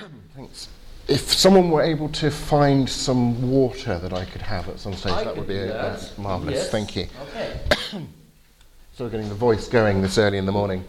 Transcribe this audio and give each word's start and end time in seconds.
Thanks. 0.34 0.68
If 1.08 1.32
someone 1.32 1.70
were 1.70 1.82
able 1.82 2.08
to 2.10 2.30
find 2.30 2.88
some 2.88 3.50
water 3.50 3.98
that 3.98 4.12
I 4.12 4.24
could 4.24 4.42
have 4.42 4.68
at 4.68 4.80
some 4.80 4.94
stage, 4.94 5.12
I 5.12 5.24
that 5.24 5.36
would 5.36 5.46
be 5.46 5.56
a, 5.56 5.66
that. 5.66 5.72
that's 5.98 6.18
marvellous. 6.18 6.56
Yes. 6.56 6.70
Thank 6.70 6.96
you. 6.96 7.06
Okay. 7.28 7.60
So 8.96 9.04
we're 9.04 9.10
getting 9.10 9.28
the 9.28 9.34
voice 9.34 9.68
going 9.68 10.00
this 10.00 10.16
early 10.16 10.38
in 10.38 10.46
the 10.46 10.52
morning. 10.52 10.82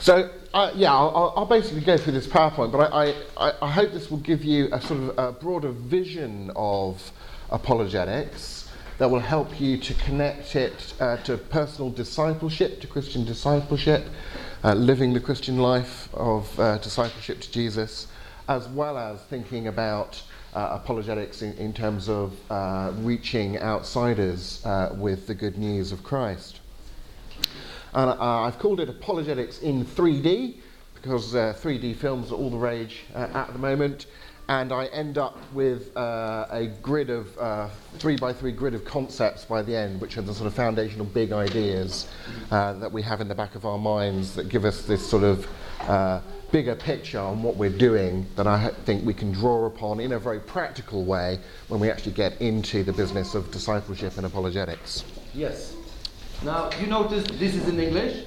So 0.00 0.30
uh, 0.52 0.70
yeah, 0.74 0.92
I'll, 0.92 1.08
I'll- 1.16 1.32
I'll 1.36 1.46
basically 1.46 1.80
go 1.80 1.96
through 1.96 2.12
this 2.12 2.26
PowerPoint, 2.26 2.72
but 2.72 2.92
I, 2.92 3.14
I, 3.38 3.52
I 3.62 3.70
hope 3.70 3.92
this 3.92 4.10
will 4.10 4.18
give 4.18 4.44
you 4.44 4.68
a 4.70 4.78
sort 4.82 5.00
of 5.00 5.18
a 5.18 5.32
broader 5.32 5.70
vision 5.70 6.50
of 6.56 7.10
apologetics 7.50 8.68
that 8.98 9.10
will 9.10 9.18
help 9.20 9.58
you 9.58 9.78
to 9.78 9.94
connect 9.94 10.56
it 10.56 10.92
uh, 11.00 11.16
to 11.18 11.38
personal 11.38 11.88
discipleship, 11.90 12.82
to 12.82 12.86
Christian 12.86 13.24
discipleship, 13.24 14.04
uh, 14.64 14.74
living 14.74 15.12
the 15.12 15.20
Christian 15.20 15.58
life 15.58 16.08
of 16.14 16.58
uh, 16.58 16.78
discipleship 16.78 17.40
to 17.40 17.52
Jesus, 17.52 18.08
as 18.48 18.68
well 18.68 18.98
as 18.98 19.20
thinking 19.22 19.68
about 19.68 20.20
uh, 20.54 20.78
apologetics 20.82 21.42
in, 21.42 21.52
in 21.58 21.72
terms 21.72 22.08
of 22.08 22.34
uh, 22.50 22.92
reaching 22.96 23.58
outsiders 23.58 24.64
with 24.96 25.26
the 25.26 25.34
good 25.34 25.58
news 25.58 25.92
of 25.92 26.02
Christ. 26.02 26.60
And 27.94 28.10
I've 28.10 28.58
called 28.58 28.80
it 28.80 28.88
Apologetics 28.88 29.60
in 29.60 29.84
3D 29.84 30.56
because 30.94 31.34
uh, 31.34 31.54
3D 31.62 31.94
films 31.96 32.32
are 32.32 32.34
all 32.34 32.50
the 32.50 32.56
rage 32.56 33.04
at 33.14 33.52
the 33.52 33.58
moment. 33.58 34.06
And 34.48 34.72
I 34.72 34.86
end 34.86 35.18
up 35.18 35.36
with 35.52 35.94
uh, 35.94 36.46
a 36.50 36.68
grid 36.80 37.10
of 37.10 37.36
uh, 37.36 37.68
three 37.98 38.16
by 38.16 38.32
three 38.32 38.52
grid 38.52 38.72
of 38.72 38.82
concepts 38.82 39.44
by 39.44 39.60
the 39.60 39.76
end, 39.76 40.00
which 40.00 40.16
are 40.16 40.22
the 40.22 40.32
sort 40.32 40.46
of 40.46 40.54
foundational 40.54 41.04
big 41.04 41.32
ideas 41.32 42.08
uh, 42.50 42.72
that 42.74 42.90
we 42.90 43.02
have 43.02 43.20
in 43.20 43.28
the 43.28 43.34
back 43.34 43.56
of 43.56 43.66
our 43.66 43.76
minds 43.76 44.34
that 44.34 44.48
give 44.48 44.64
us 44.64 44.82
this 44.86 45.06
sort 45.06 45.22
of 45.22 45.46
uh, 45.80 46.22
bigger 46.50 46.74
picture 46.74 47.18
on 47.18 47.42
what 47.42 47.56
we're 47.56 47.68
doing 47.68 48.26
that 48.36 48.46
I 48.46 48.70
think 48.86 49.04
we 49.04 49.12
can 49.12 49.32
draw 49.32 49.66
upon 49.66 50.00
in 50.00 50.12
a 50.12 50.18
very 50.18 50.40
practical 50.40 51.04
way 51.04 51.38
when 51.68 51.78
we 51.78 51.90
actually 51.90 52.12
get 52.12 52.40
into 52.40 52.82
the 52.82 52.92
business 52.92 53.34
of 53.34 53.50
discipleship 53.50 54.16
and 54.16 54.24
apologetics. 54.24 55.04
Yes. 55.34 55.74
Now, 56.42 56.70
you 56.80 56.86
notice 56.86 57.24
this 57.38 57.54
is 57.54 57.68
in 57.68 57.78
English. 57.78 58.24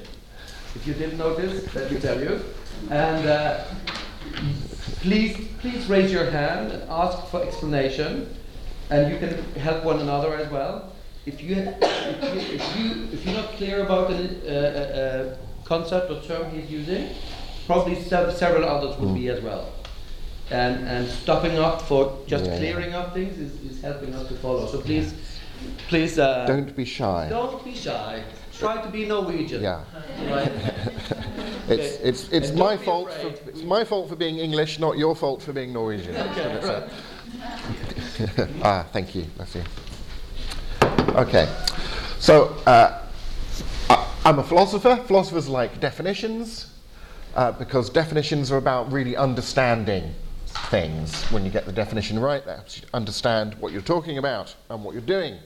If 0.76 0.86
you 0.86 0.94
didn't 0.94 1.18
notice, 1.18 1.74
let 1.74 1.92
me 1.92 2.00
tell 2.00 2.22
you. 2.22 2.44
And 2.92 3.28
uh, 3.28 3.64
please, 5.02 5.36
please 5.60 5.88
raise 5.88 6.12
your 6.12 6.30
hand 6.30 6.72
and 6.72 6.90
ask 6.90 7.28
for 7.28 7.44
explanation. 7.44 8.34
And 8.90 9.12
you 9.12 9.20
can 9.20 9.44
help 9.56 9.84
one 9.84 10.00
another 10.00 10.36
as 10.36 10.52
well. 10.52 10.94
If 11.26 11.42
you, 11.42 11.56
if 11.56 12.24
you, 12.24 12.56
if 12.56 12.78
you, 12.78 13.08
if 13.14 13.26
you're 13.26 13.36
not 13.36 13.50
clear 13.54 13.84
about 13.84 14.10
the 14.10 14.18
uh, 14.18 14.52
uh, 14.52 15.00
uh, 15.00 15.38
concept 15.66 16.12
or 16.12 16.22
term 16.22 16.52
he's 16.52 16.70
using, 16.70 17.10
probably 17.68 17.96
sev- 18.02 18.36
several 18.36 18.66
others 18.66 18.98
will 19.00 19.14
be 19.14 19.30
as 19.30 19.42
well. 19.42 19.72
And, 20.50 20.86
and 20.88 21.08
stopping 21.08 21.58
up 21.58 21.82
for 21.82 22.20
just 22.28 22.46
yeah. 22.46 22.58
clearing 22.58 22.94
up 22.94 23.14
things 23.14 23.38
is, 23.38 23.54
is 23.62 23.82
helping 23.82 24.14
us 24.14 24.28
to 24.28 24.36
follow. 24.36 24.68
So 24.68 24.82
please, 24.82 25.14
please. 25.88 26.20
Uh, 26.20 26.46
Don't 26.46 26.76
be 26.76 26.84
shy. 26.84 27.28
don't 27.30 27.64
be 27.64 27.74
shy. 27.74 28.24
Try 28.52 28.82
to 28.82 28.90
be 28.90 29.06
Norwegian. 29.06 29.64
Yeah. 29.64 29.84
Right? 30.30 30.52
It's, 31.70 31.96
it's, 32.02 32.30
it's 32.34 32.50
And 32.50 32.60
my 32.60 32.76
fault. 32.76 33.14
For, 33.14 33.50
it's 33.50 33.62
my 33.62 33.86
fault 33.86 34.10
for 34.10 34.18
being 34.18 34.40
English, 34.40 34.80
not 34.80 34.98
your 34.98 35.16
fault 35.16 35.42
for 35.42 35.54
being 35.54 35.72
Norwegian. 35.72 36.16
Okay, 36.16 36.60
right. 36.68 38.50
ah, 38.64 38.86
thank 38.92 39.16
you. 39.16 39.26
That's 39.38 39.56
you. 39.56 39.64
Okay. 41.16 41.48
So 42.20 42.48
uh, 42.66 43.08
I, 43.90 44.14
I'm 44.26 44.40
a 44.40 44.44
philosopher. 44.44 44.98
Philosophers 45.08 45.48
like 45.48 45.80
definitions 45.80 46.74
uh, 47.36 47.52
because 47.54 47.90
definitions 47.90 48.52
are 48.52 48.58
about 48.58 48.92
really 48.92 49.16
understanding 49.16 50.14
things. 50.70 51.24
When 51.32 51.46
you 51.46 51.52
get 51.52 51.66
the 51.66 51.72
definition 51.72 52.20
right, 52.20 52.46
that 52.46 52.56
helps 52.56 52.82
you 52.82 52.88
understand 52.94 53.56
what 53.56 53.72
you're 53.72 53.82
talking 53.82 54.18
about 54.18 54.54
and 54.70 54.84
what 54.84 54.94
you're 54.94 55.02
doing. 55.02 55.38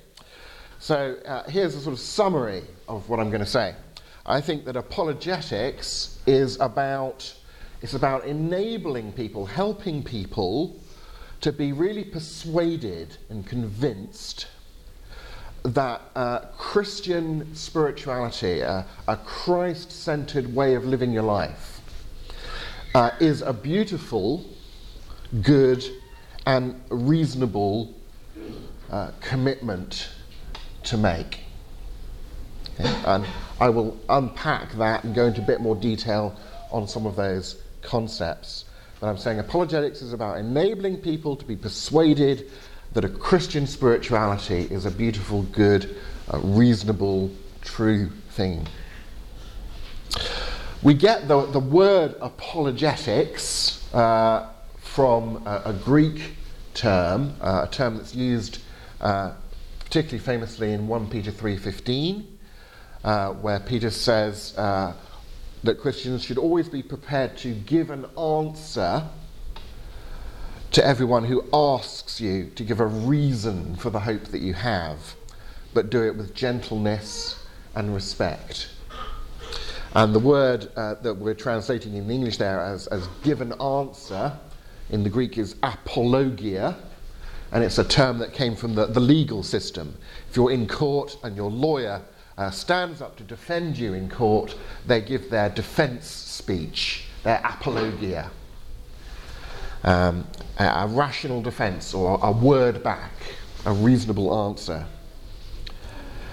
So 0.80 1.18
uh, 1.26 1.44
here's 1.50 1.76
a 1.76 1.82
sort 1.82 1.94
of 1.94 2.00
summary 2.00 2.64
of 2.88 3.08
what 3.10 3.20
I'm 3.20 3.30
going 3.30 3.44
to 3.44 3.50
say. 3.50 3.76
I 4.26 4.42
think 4.42 4.66
that 4.66 4.76
apologetics 4.76 6.20
is 6.26 6.60
about 6.60 7.34
it's 7.82 7.94
about 7.94 8.26
enabling 8.26 9.12
people, 9.12 9.46
helping 9.46 10.02
people 10.02 10.76
to 11.42 11.52
be 11.52 11.72
really 11.72 12.04
persuaded 12.04 13.18
and 13.30 13.46
convinced 13.46 14.48
that 15.62 16.02
uh, 16.16 16.40
Christian 16.58 17.54
spirituality, 17.54 18.64
uh, 18.64 18.84
a 19.08 19.18
Christ 19.18 19.92
centered 19.92 20.56
way 20.56 20.74
of 20.74 20.86
living 20.86 21.12
your 21.12 21.24
life, 21.24 21.82
uh, 22.96 23.12
is 23.20 23.44
a 23.44 23.54
beautiful, 23.54 24.46
good, 25.44 25.86
and 26.48 26.82
reasonable 26.90 27.94
uh, 28.90 29.12
commitment 29.20 30.10
to 30.84 30.98
make. 30.98 31.45
And 32.80 33.26
I 33.60 33.70
will 33.70 33.98
unpack 34.10 34.74
that 34.74 35.04
and 35.04 35.16
go 35.16 35.28
into 35.28 35.42
a 35.42 35.46
bit 35.46 35.62
more 35.62 35.76
detail 35.76 36.36
on 36.72 36.88
some 36.88 37.06
of 37.06 37.16
those 37.16 37.62
concepts. 37.82 38.66
But 39.00 39.08
I'm 39.08 39.18
saying 39.18 39.40
apologetics 39.40 40.02
is 40.02 40.14
about 40.14 40.38
enabling 40.38 40.98
people 40.98 41.36
to 41.36 41.46
be 41.46 41.56
persuaded 41.56 42.52
that 42.94 43.06
a 43.06 43.10
Christian 43.10 43.68
spirituality 43.68 44.68
is 44.72 44.86
a 44.86 44.92
beautiful, 44.92 45.44
good, 45.44 45.96
uh, 46.34 46.40
reasonable, 46.40 47.30
true 47.62 48.10
thing. 48.32 48.68
We 50.82 50.94
get 50.94 51.28
the, 51.28 51.46
the 51.46 51.60
word 51.60 52.16
apologetics 52.22 53.94
uh, 53.94 54.50
from 54.78 55.46
a, 55.46 55.64
a 55.66 55.74
Greek 55.74 56.36
term, 56.74 57.36
uh, 57.42 57.66
a 57.68 57.72
term 57.72 57.98
that's 57.98 58.16
used 58.16 58.60
uh, 59.02 59.34
particularly 59.86 60.20
famously 60.20 60.74
in 60.74 60.88
1 60.88 61.10
Peter 61.10 61.32
3.15, 61.32 62.26
uh, 63.06 63.30
where 63.34 63.60
Peter 63.60 63.92
says 63.92 64.58
uh, 64.58 64.92
that 65.64 65.80
Christians 65.80 66.24
should 66.24 66.40
always 66.40 66.68
be 66.68 66.82
prepared 66.82 67.38
to 67.38 67.54
give 67.54 67.92
an 67.92 68.06
answer 68.18 69.04
to 70.72 70.86
everyone 70.86 71.24
who 71.24 71.44
asks 71.54 72.20
you 72.20 72.50
to 72.56 72.64
give 72.64 72.80
a 72.80 72.86
reason 72.86 73.76
for 73.76 73.92
the 73.92 74.00
hope 74.00 74.24
that 74.26 74.42
you 74.42 74.56
have, 74.56 74.98
but 75.76 75.92
do 75.92 76.04
it 76.04 76.16
with 76.16 76.34
gentleness 76.34 77.46
and 77.76 77.94
respect. 77.94 78.70
And 79.94 80.14
the 80.14 80.20
word 80.20 80.72
uh, 80.76 80.96
that 80.96 81.14
we're 81.14 81.36
translating 81.36 81.94
in 81.94 82.10
English 82.10 82.38
there 82.38 82.60
as, 82.60 82.88
as 82.88 83.08
give 83.24 83.40
an 83.40 83.54
answer 83.62 84.34
in 84.90 85.04
the 85.04 85.12
Greek 85.12 85.38
is 85.38 85.56
apologia, 85.62 86.76
and 87.52 87.64
it's 87.64 87.78
a 87.78 87.84
term 87.84 88.18
that 88.18 88.34
came 88.34 88.56
from 88.56 88.74
the, 88.74 88.88
the 88.88 89.00
legal 89.00 89.44
system. 89.44 89.96
If 90.28 90.36
you're 90.36 90.52
in 90.52 90.68
court 90.68 91.18
and 91.24 91.36
your 91.36 91.52
lawyer 91.52 92.02
uh, 92.38 92.52
stands 92.52 93.02
up 93.02 93.16
to 93.18 93.24
defend 93.24 93.78
you 93.78 93.94
in 93.94 94.10
court, 94.10 94.56
they 94.86 95.02
give 95.02 95.30
their 95.30 95.50
defense 95.50 96.06
speech, 96.06 97.06
their 97.24 97.42
apologia. 97.44 98.30
Um, 99.84 100.28
a, 100.58 100.66
a 100.66 100.88
rational 100.88 101.42
defense 101.42 101.94
or 101.94 102.20
a 102.22 102.32
word 102.32 102.84
back, 102.84 103.12
a 103.66 103.74
reasonable 103.74 104.48
answer. 104.48 104.86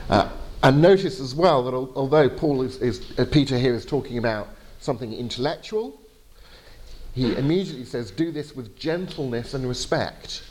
Uh, 0.08 0.30
and 0.62 0.80
notice 0.80 1.20
as 1.20 1.34
well 1.34 1.62
that 1.64 1.74
al- 1.74 1.92
although 1.94 2.28
Paul 2.28 2.62
is, 2.62 2.76
is 2.78 3.18
uh, 3.18 3.26
Peter 3.30 3.58
here 3.58 3.74
is 3.74 3.84
talking 3.84 4.18
about 4.18 4.48
something 4.80 5.12
intellectual, 5.12 6.00
he 7.14 7.34
immediately 7.36 7.84
says, 7.84 8.10
"Do 8.10 8.32
this 8.32 8.56
with 8.56 8.76
gentleness 8.76 9.54
and 9.54 9.68
respect." 9.68 10.42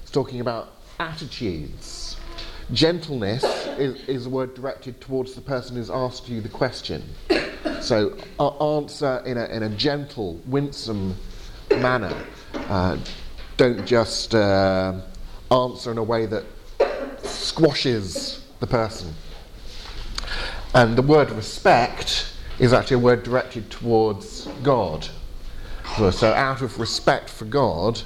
He's 0.00 0.10
talking 0.10 0.40
about 0.40 0.72
attitudes. 0.98 2.07
Gentleness 2.72 3.44
is, 3.78 4.00
is 4.08 4.26
a 4.26 4.28
word 4.28 4.54
directed 4.54 5.00
towards 5.00 5.34
the 5.34 5.40
person 5.40 5.76
who's 5.76 5.90
asked 5.90 6.28
you 6.28 6.40
the 6.40 6.50
question. 6.50 7.02
So 7.80 8.16
uh, 8.38 8.76
answer 8.76 9.22
in 9.24 9.38
a, 9.38 9.46
in 9.46 9.62
a 9.62 9.70
gentle, 9.70 10.40
winsome 10.46 11.14
manner. 11.70 12.14
Uh, 12.54 12.98
don't 13.56 13.86
just 13.86 14.34
uh, 14.34 15.00
answer 15.50 15.90
in 15.90 15.98
a 15.98 16.02
way 16.02 16.26
that 16.26 16.44
squashes 17.22 18.44
the 18.60 18.66
person. 18.66 19.14
And 20.74 20.96
the 20.96 21.02
word 21.02 21.30
respect 21.30 22.32
is 22.58 22.72
actually 22.74 22.96
a 22.96 23.00
word 23.00 23.22
directed 23.22 23.70
towards 23.70 24.46
God. 24.62 25.08
So, 25.96 26.32
out 26.34 26.60
of 26.60 26.78
respect 26.78 27.30
for 27.30 27.46
God, 27.46 28.00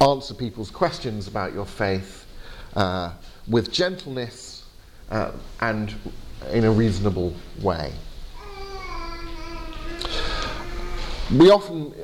answer 0.00 0.34
people's 0.34 0.70
questions 0.70 1.28
about 1.28 1.54
your 1.54 1.64
faith 1.64 2.26
uh, 2.74 3.12
with 3.50 3.72
gentleness 3.72 4.64
uh, 5.10 5.32
and 5.60 5.94
in 6.52 6.64
a 6.64 6.70
reasonable 6.70 7.34
way. 7.60 7.92
We 11.36 11.50
often 11.50 11.94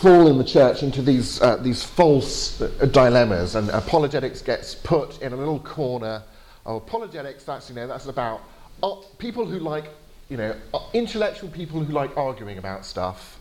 fall 0.00 0.26
in 0.26 0.38
the 0.38 0.44
church 0.44 0.82
into 0.82 1.02
these, 1.02 1.40
uh, 1.40 1.56
these 1.56 1.82
false 1.82 2.60
uh, 2.60 2.68
dilemmas, 2.86 3.54
and 3.54 3.70
apologetics 3.70 4.42
gets 4.42 4.74
put 4.74 5.22
in 5.22 5.32
a 5.32 5.36
little 5.36 5.60
corner. 5.60 6.22
Oh, 6.66 6.76
apologetics, 6.76 7.44
that's, 7.44 7.68
you 7.68 7.76
know, 7.76 7.86
that's 7.86 8.06
about 8.06 8.42
uh, 8.82 8.96
people 9.18 9.46
who 9.46 9.58
like, 9.58 9.86
you 10.28 10.36
know, 10.36 10.54
uh, 10.74 10.80
intellectual 10.92 11.48
people 11.48 11.82
who 11.82 11.92
like 11.92 12.16
arguing 12.16 12.58
about 12.58 12.84
stuff. 12.84 13.38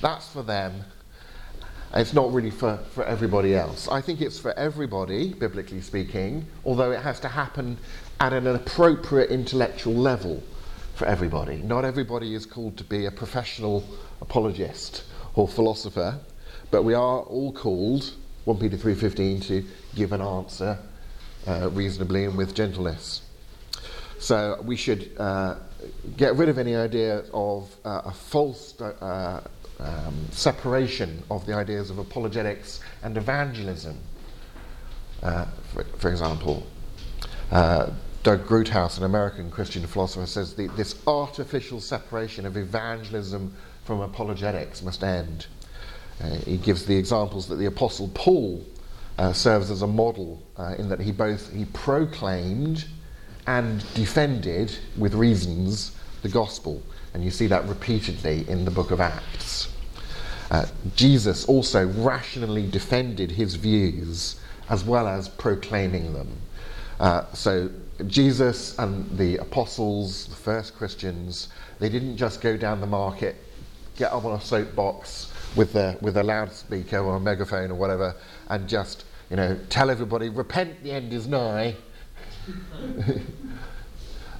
That's 0.00 0.28
for 0.28 0.42
them. 0.42 0.84
It's 1.92 2.12
not 2.14 2.32
really 2.32 2.50
for, 2.50 2.76
for 2.92 3.04
everybody 3.04 3.54
else. 3.54 3.88
I 3.88 4.00
think 4.00 4.20
it's 4.20 4.38
for 4.38 4.52
everybody, 4.52 5.34
biblically 5.34 5.80
speaking, 5.80 6.46
although 6.64 6.92
it 6.92 7.00
has 7.00 7.18
to 7.20 7.28
happen 7.28 7.78
at 8.20 8.32
an 8.32 8.46
appropriate 8.46 9.30
intellectual 9.30 9.94
level 9.94 10.40
for 10.94 11.06
everybody. 11.06 11.56
Not 11.56 11.84
everybody 11.84 12.34
is 12.34 12.46
called 12.46 12.76
to 12.76 12.84
be 12.84 13.06
a 13.06 13.10
professional 13.10 13.82
apologist 14.20 15.02
or 15.34 15.48
philosopher, 15.48 16.20
but 16.70 16.84
we 16.84 16.94
are 16.94 17.20
all 17.20 17.52
called, 17.52 18.12
1 18.44 18.58
Peter 18.58 18.76
3.15, 18.76 19.46
to 19.48 19.64
give 19.96 20.12
an 20.12 20.20
answer 20.20 20.78
uh, 21.48 21.70
reasonably 21.72 22.24
and 22.24 22.36
with 22.36 22.54
gentleness. 22.54 23.22
So 24.20 24.60
we 24.64 24.76
should 24.76 25.10
uh, 25.18 25.56
get 26.16 26.36
rid 26.36 26.48
of 26.48 26.58
any 26.58 26.76
idea 26.76 27.24
of 27.32 27.74
uh, 27.84 28.02
a 28.04 28.12
false 28.12 28.80
uh, 28.80 29.40
um, 29.82 30.14
separation 30.30 31.22
of 31.30 31.46
the 31.46 31.54
ideas 31.54 31.90
of 31.90 31.98
apologetics 31.98 32.80
and 33.02 33.16
evangelism. 33.16 33.98
Uh, 35.22 35.46
for, 35.72 35.84
for, 35.98 36.10
example, 36.10 36.66
uh, 37.50 37.90
Doug 38.22 38.46
Groothuis, 38.46 38.98
an 38.98 39.04
American 39.04 39.50
Christian 39.50 39.86
philosopher, 39.86 40.26
says 40.26 40.54
the, 40.54 40.68
this 40.68 41.00
artificial 41.06 41.80
separation 41.80 42.46
of 42.46 42.56
evangelism 42.56 43.54
from 43.84 44.00
apologetics 44.00 44.82
must 44.82 45.02
end. 45.02 45.46
Uh, 46.22 46.28
he 46.46 46.56
gives 46.56 46.84
the 46.84 46.96
examples 46.96 47.48
that 47.48 47.56
the 47.56 47.66
Apostle 47.66 48.10
Paul 48.14 48.64
uh, 49.18 49.32
serves 49.32 49.70
as 49.70 49.82
a 49.82 49.86
model 49.86 50.42
uh, 50.56 50.74
in 50.78 50.88
that 50.88 51.00
he 51.00 51.12
both 51.12 51.52
he 51.52 51.64
proclaimed 51.66 52.86
and 53.46 53.84
defended 53.94 54.76
with 54.96 55.14
reasons 55.14 55.96
the 56.22 56.28
gospel, 56.28 56.82
and 57.14 57.24
you 57.24 57.30
see 57.30 57.46
that 57.46 57.66
repeatedly 57.66 58.48
in 58.48 58.64
the 58.64 58.70
book 58.70 58.90
of 58.90 59.00
Acts. 59.00 59.68
Uh, 60.50 60.66
Jesus 60.96 61.44
also 61.44 61.86
rationally 61.86 62.66
defended 62.68 63.30
his 63.30 63.54
views 63.54 64.40
as 64.68 64.84
well 64.84 65.06
as 65.06 65.28
proclaiming 65.28 66.12
them. 66.12 66.28
Uh, 66.98 67.24
so 67.32 67.70
Jesus 68.06 68.78
and 68.78 69.16
the 69.16 69.36
apostles, 69.38 70.26
the 70.26 70.36
first 70.36 70.76
Christians, 70.76 71.48
they 71.78 71.88
didn't 71.88 72.16
just 72.16 72.40
go 72.40 72.56
down 72.56 72.80
the 72.80 72.86
market, 72.86 73.36
get 73.96 74.12
up 74.12 74.24
on 74.24 74.32
a 74.32 74.40
soapbox 74.40 75.32
with 75.56 75.74
a, 75.76 75.96
with 76.00 76.16
a 76.16 76.22
loudspeaker 76.22 76.98
or 76.98 77.16
a 77.16 77.20
megaphone 77.20 77.70
or 77.70 77.74
whatever, 77.74 78.14
and 78.48 78.68
just 78.68 79.04
you 79.30 79.36
know 79.36 79.58
tell 79.68 79.90
everybody, 79.90 80.28
repent, 80.28 80.82
the 80.82 80.90
end 80.90 81.12
is 81.12 81.26
nigh. 81.26 81.74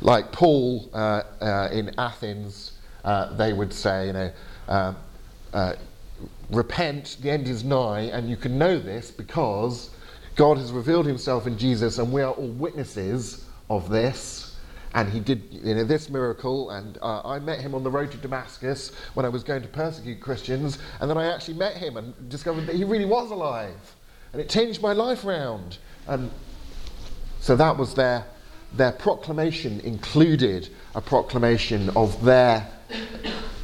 like 0.00 0.32
Paul 0.32 0.88
uh, 0.92 1.22
uh, 1.40 1.68
in 1.72 1.92
Athens, 1.98 2.72
uh, 3.04 3.34
they 3.36 3.52
would 3.52 3.72
say, 3.72 4.08
you 4.08 4.12
know, 4.12 4.32
uh, 4.68 4.94
uh, 5.52 5.72
repent, 6.50 7.16
the 7.22 7.30
end 7.30 7.48
is 7.48 7.64
nigh, 7.64 8.02
and 8.02 8.28
you 8.28 8.36
can 8.36 8.58
know 8.58 8.78
this 8.78 9.10
because 9.10 9.90
God 10.36 10.58
has 10.58 10.72
revealed 10.72 11.06
himself 11.06 11.46
in 11.46 11.58
Jesus, 11.58 11.98
and 11.98 12.12
we 12.12 12.22
are 12.22 12.32
all 12.32 12.48
witnesses 12.48 13.44
of 13.68 13.88
this. 13.88 14.56
And 14.92 15.08
he 15.08 15.20
did 15.20 15.42
you 15.50 15.74
know, 15.76 15.84
this 15.84 16.10
miracle, 16.10 16.70
and 16.70 16.98
uh, 17.00 17.22
I 17.24 17.38
met 17.38 17.60
him 17.60 17.76
on 17.76 17.84
the 17.84 17.90
road 17.90 18.10
to 18.10 18.16
Damascus 18.18 18.90
when 19.14 19.24
I 19.24 19.28
was 19.28 19.44
going 19.44 19.62
to 19.62 19.68
persecute 19.68 20.20
Christians, 20.20 20.78
and 21.00 21.08
then 21.08 21.16
I 21.16 21.32
actually 21.32 21.54
met 21.54 21.76
him 21.76 21.96
and 21.96 22.12
discovered 22.28 22.66
that 22.66 22.74
he 22.74 22.82
really 22.82 23.04
was 23.04 23.30
alive. 23.30 23.94
And 24.32 24.42
it 24.42 24.48
changed 24.48 24.82
my 24.82 24.92
life 24.92 25.24
round. 25.24 25.78
And 26.08 26.30
so 27.38 27.54
that 27.54 27.76
was 27.76 27.94
their, 27.94 28.24
their 28.72 28.92
proclamation, 28.92 29.80
included 29.80 30.68
a 30.94 31.00
proclamation 31.00 31.90
of 31.90 32.22
their 32.24 32.66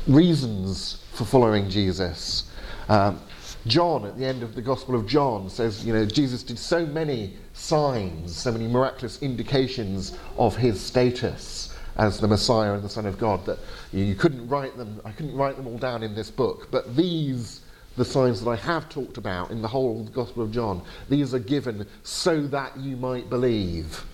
reasons 0.06 1.02
for 1.12 1.24
following 1.24 1.68
Jesus. 1.68 2.50
Um, 2.88 3.20
John, 3.66 4.04
at 4.04 4.16
the 4.16 4.24
end 4.24 4.42
of 4.44 4.54
the 4.54 4.62
Gospel 4.62 4.94
of 4.94 5.06
John, 5.06 5.50
says, 5.50 5.84
you 5.84 5.92
know, 5.92 6.06
Jesus 6.06 6.44
did 6.44 6.58
so 6.58 6.86
many 6.86 7.36
signs, 7.52 8.36
so 8.36 8.52
many 8.52 8.68
miraculous 8.68 9.20
indications 9.22 10.16
of 10.38 10.56
his 10.56 10.80
status 10.80 11.74
as 11.96 12.20
the 12.20 12.28
Messiah 12.28 12.74
and 12.74 12.82
the 12.82 12.88
Son 12.88 13.06
of 13.06 13.18
God 13.18 13.44
that 13.46 13.58
you 13.92 14.14
couldn't 14.14 14.46
write 14.48 14.76
them, 14.76 15.00
I 15.04 15.10
couldn't 15.12 15.36
write 15.36 15.56
them 15.56 15.66
all 15.66 15.78
down 15.78 16.02
in 16.02 16.14
this 16.14 16.30
book, 16.30 16.68
but 16.70 16.94
these, 16.94 17.62
the 17.96 18.04
signs 18.04 18.44
that 18.44 18.50
I 18.50 18.56
have 18.56 18.88
talked 18.88 19.16
about 19.16 19.50
in 19.50 19.62
the 19.62 19.68
whole 19.68 20.04
Gospel 20.04 20.42
of 20.42 20.52
John, 20.52 20.82
these 21.08 21.34
are 21.34 21.40
given 21.40 21.86
so 22.02 22.46
that 22.48 22.76
you 22.76 22.96
might 22.96 23.30
believe 23.30 24.04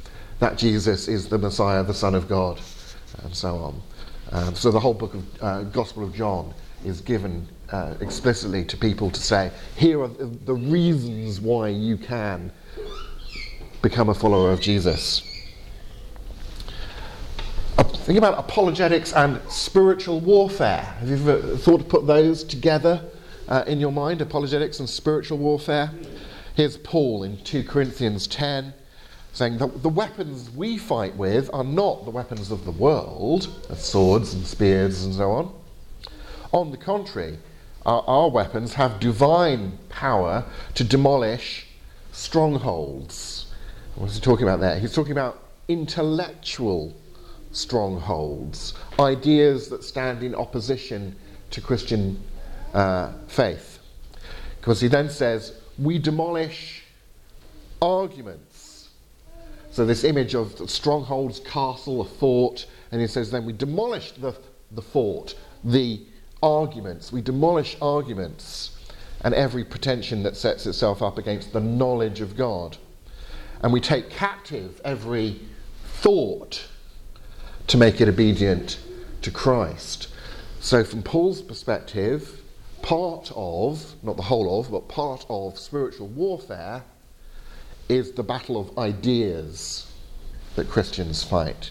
that 0.43 0.59
Jesus 0.59 1.07
is 1.07 1.29
the 1.29 1.39
Messiah, 1.39 1.85
the 1.85 1.95
Son 1.95 2.17
of 2.17 2.29
God, 2.29 2.61
and 3.23 3.33
so 3.33 3.55
on. 3.59 3.83
Um, 4.33 4.57
so 4.57 4.73
the 4.73 4.81
whole 4.81 4.93
book 4.93 5.15
of 5.15 5.25
uh, 5.41 5.63
Gospel 5.63 6.03
of 6.03 6.13
John 6.13 6.53
is 6.85 7.01
given 7.01 7.47
uh, 7.71 7.95
explicitly 8.01 8.65
to 8.65 8.77
people 8.77 9.09
to 9.09 9.21
say, 9.21 9.53
here 9.77 10.03
are 10.03 10.09
the 10.09 10.55
reasons 10.55 11.41
why 11.41 11.69
you 11.69 11.97
can 11.97 12.51
become 13.83 14.09
a 14.09 14.15
follower 14.15 14.51
of 14.51 14.61
Jesus. 14.61 15.23
Think 17.79 18.19
about 18.19 18.37
apologetics 18.37 19.13
and 19.13 19.41
spiritual 19.49 20.19
warfare. 20.19 20.83
Have 20.99 21.09
you 21.09 21.15
ever 21.15 21.57
thought 21.57 21.79
to 21.79 21.85
put 21.85 22.09
those 22.09 22.43
together 22.43 23.01
uh, 23.47 23.63
in 23.69 23.79
your 23.79 23.93
mind, 23.93 24.21
apologetics 24.21 24.81
and 24.81 24.91
spiritual 24.91 25.39
warfare? 25.39 25.93
Here's 26.57 26.79
Paul 26.79 27.23
in 27.23 27.37
2 27.45 27.63
Corinthians 27.63 28.27
10 28.27 28.75
saying 29.33 29.59
that 29.59 29.83
the 29.83 29.89
weapons 29.89 30.51
we 30.51 30.77
fight 30.79 31.17
with 31.17 31.49
are 31.53 31.65
not 31.65 32.05
the 32.05 32.11
weapons 32.11 32.51
of 32.51 32.65
the 32.65 32.71
world, 32.71 33.49
swords 33.77 34.35
and 34.35 34.47
spears 34.47 35.05
and 35.05 35.15
so 35.15 35.31
on. 35.31 35.55
On 36.53 36.71
the 36.71 36.77
contrary, 36.77 37.39
our, 37.87 38.05
our 38.07 38.31
weapons 38.31 38.75
have 38.75 39.01
divine 39.01 39.79
power 39.89 40.45
to 40.75 40.85
demolish 40.85 41.67
strongholds. 42.13 43.47
What 43.95 44.11
is 44.11 44.17
he 44.17 44.21
talking 44.21 44.47
about 44.47 44.61
there? 44.61 44.79
He's 44.79 44.95
talking 44.95 45.13
about 45.13 45.43
intellectual 45.69 46.95
strongholds, 47.53 48.75
ideas 48.99 49.69
that 49.69 49.83
stand 49.83 50.23
in 50.23 50.35
opposition 50.35 51.17
to 51.51 51.61
Christian 51.61 52.23
uh, 52.75 53.13
faith. 53.29 53.79
Because 54.61 54.81
he 54.81 54.89
then 54.89 55.09
says, 55.11 55.55
we 55.79 55.99
demolish 55.99 56.85
arguments. 57.81 58.52
So, 59.73 59.87
this 59.87 60.05
image 60.05 60.35
of 60.35 60.69
strongholds, 60.69 61.41
castle, 61.41 62.03
a 62.03 62.05
fort, 62.05 62.67
and 62.91 63.01
he 63.01 63.07
says, 63.07 63.31
then 63.31 63.47
we 63.47 63.55
demolish 63.55 64.13
the, 64.13 64.37
the 64.71 64.83
fort, 64.83 65.35
the 65.65 66.03
arguments, 66.43 67.11
we 67.11 67.23
demolish 67.23 67.79
arguments 67.81 68.77
and 69.23 69.33
every 69.33 69.65
pretension 69.65 70.23
that 70.25 70.37
sets 70.37 70.67
itself 70.67 71.01
up 71.01 71.17
against 71.17 71.55
the 71.55 71.61
knowledge 71.61 72.21
of 72.21 72.37
God. 72.37 72.77
And 73.63 73.73
we 73.73 73.81
take 73.81 74.11
captive 74.11 74.79
every 74.85 75.41
thought 75.87 76.69
to 77.69 77.79
make 77.79 77.99
it 78.03 78.09
obedient 78.09 78.79
to 79.23 79.31
Christ. 79.31 80.09
So, 80.61 80.85
from 80.85 81.03
Paul's 81.03 81.41
perspective, 81.41 82.43
part 82.83 83.33
of, 83.35 83.95
not 84.03 84.19
the 84.19 84.25
whole 84.25 84.61
of, 84.61 84.71
but 84.71 84.89
part 84.89 85.25
of 85.31 85.59
spiritual 85.59 86.09
warfare 86.09 86.83
is 87.89 88.13
the 88.13 88.23
battle 88.23 88.61
of 88.61 88.79
ideas 88.79 89.91
that 90.57 90.69
Christians 90.69 91.23
fight. 91.23 91.71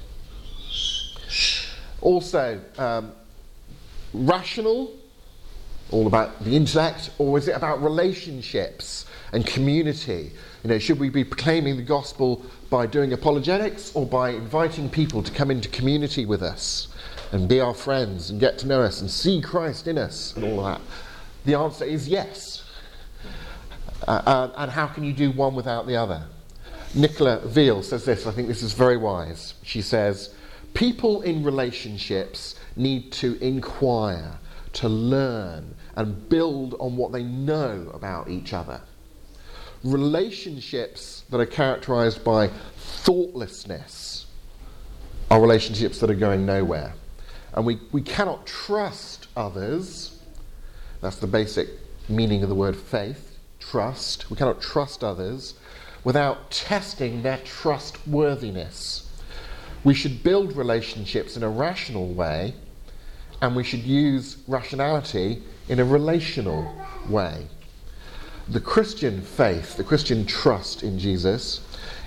Also, 2.01 2.59
um, 2.77 3.11
rational, 4.13 4.91
all 5.91 6.07
about 6.07 6.43
the 6.43 6.55
intellect, 6.55 7.11
or 7.17 7.37
is 7.37 7.47
it 7.47 7.55
about 7.55 7.81
relationships 7.83 9.05
and 9.33 9.45
community? 9.45 10.31
You 10.63 10.69
know, 10.69 10.79
should 10.79 10.99
we 10.99 11.09
be 11.09 11.23
proclaiming 11.23 11.77
the 11.77 11.83
gospel 11.83 12.43
by 12.69 12.85
doing 12.85 13.13
apologetics 13.13 13.95
or 13.95 14.05
by 14.05 14.31
inviting 14.31 14.89
people 14.89 15.21
to 15.23 15.31
come 15.31 15.51
into 15.51 15.69
community 15.69 16.25
with 16.25 16.41
us 16.41 16.87
and 17.31 17.47
be 17.47 17.59
our 17.59 17.73
friends 17.73 18.29
and 18.29 18.39
get 18.39 18.57
to 18.59 18.67
know 18.67 18.81
us 18.81 19.01
and 19.01 19.09
see 19.09 19.41
Christ 19.41 19.87
in 19.87 19.97
us 19.97 20.35
and 20.35 20.45
all 20.45 20.63
that? 20.63 20.81
The 21.45 21.55
answer 21.55 21.85
is 21.85 22.07
yes. 22.07 22.60
Uh, 24.07 24.21
uh, 24.25 24.51
and 24.57 24.71
how 24.71 24.87
can 24.87 25.03
you 25.03 25.13
do 25.13 25.31
one 25.31 25.55
without 25.55 25.85
the 25.85 25.95
other? 25.95 26.23
Nicola 26.93 27.39
Veal 27.45 27.83
says 27.83 28.03
this, 28.03 28.25
I 28.25 28.31
think 28.31 28.47
this 28.47 28.63
is 28.63 28.73
very 28.73 28.97
wise. 28.97 29.53
She 29.63 29.81
says, 29.81 30.33
People 30.73 31.21
in 31.21 31.43
relationships 31.43 32.55
need 32.75 33.11
to 33.13 33.35
inquire, 33.43 34.39
to 34.73 34.89
learn, 34.89 35.75
and 35.95 36.29
build 36.29 36.75
on 36.79 36.95
what 36.95 37.11
they 37.11 37.23
know 37.23 37.89
about 37.93 38.29
each 38.29 38.53
other. 38.53 38.81
Relationships 39.83 41.23
that 41.29 41.39
are 41.39 41.45
characterized 41.45 42.23
by 42.23 42.49
thoughtlessness 42.77 44.25
are 45.29 45.41
relationships 45.41 45.99
that 45.99 46.09
are 46.09 46.15
going 46.15 46.45
nowhere. 46.45 46.93
And 47.53 47.65
we, 47.65 47.79
we 47.91 48.01
cannot 48.01 48.45
trust 48.45 49.27
others. 49.35 50.19
That's 51.01 51.17
the 51.17 51.27
basic 51.27 51.69
meaning 52.09 52.43
of 52.43 52.49
the 52.49 52.55
word 52.55 52.75
faith 52.75 53.30
trust. 53.71 54.29
We 54.29 54.35
cannot 54.35 54.61
trust 54.61 55.03
others 55.03 55.53
without 56.03 56.51
testing 56.51 57.23
their 57.23 57.37
trustworthiness. 57.45 59.09
We 59.83 59.93
should 59.93 60.23
build 60.23 60.57
relationships 60.57 61.37
in 61.37 61.43
a 61.43 61.49
rational 61.49 62.13
way 62.13 62.53
and 63.41 63.55
we 63.55 63.63
should 63.63 63.83
use 63.83 64.37
rationality 64.47 65.41
in 65.69 65.79
a 65.79 65.85
relational 65.85 66.75
way. 67.09 67.47
The 68.49 68.59
Christian 68.59 69.21
faith, 69.21 69.77
the 69.77 69.83
Christian 69.83 70.25
trust 70.25 70.83
in 70.83 70.99
Jesus, 70.99 71.61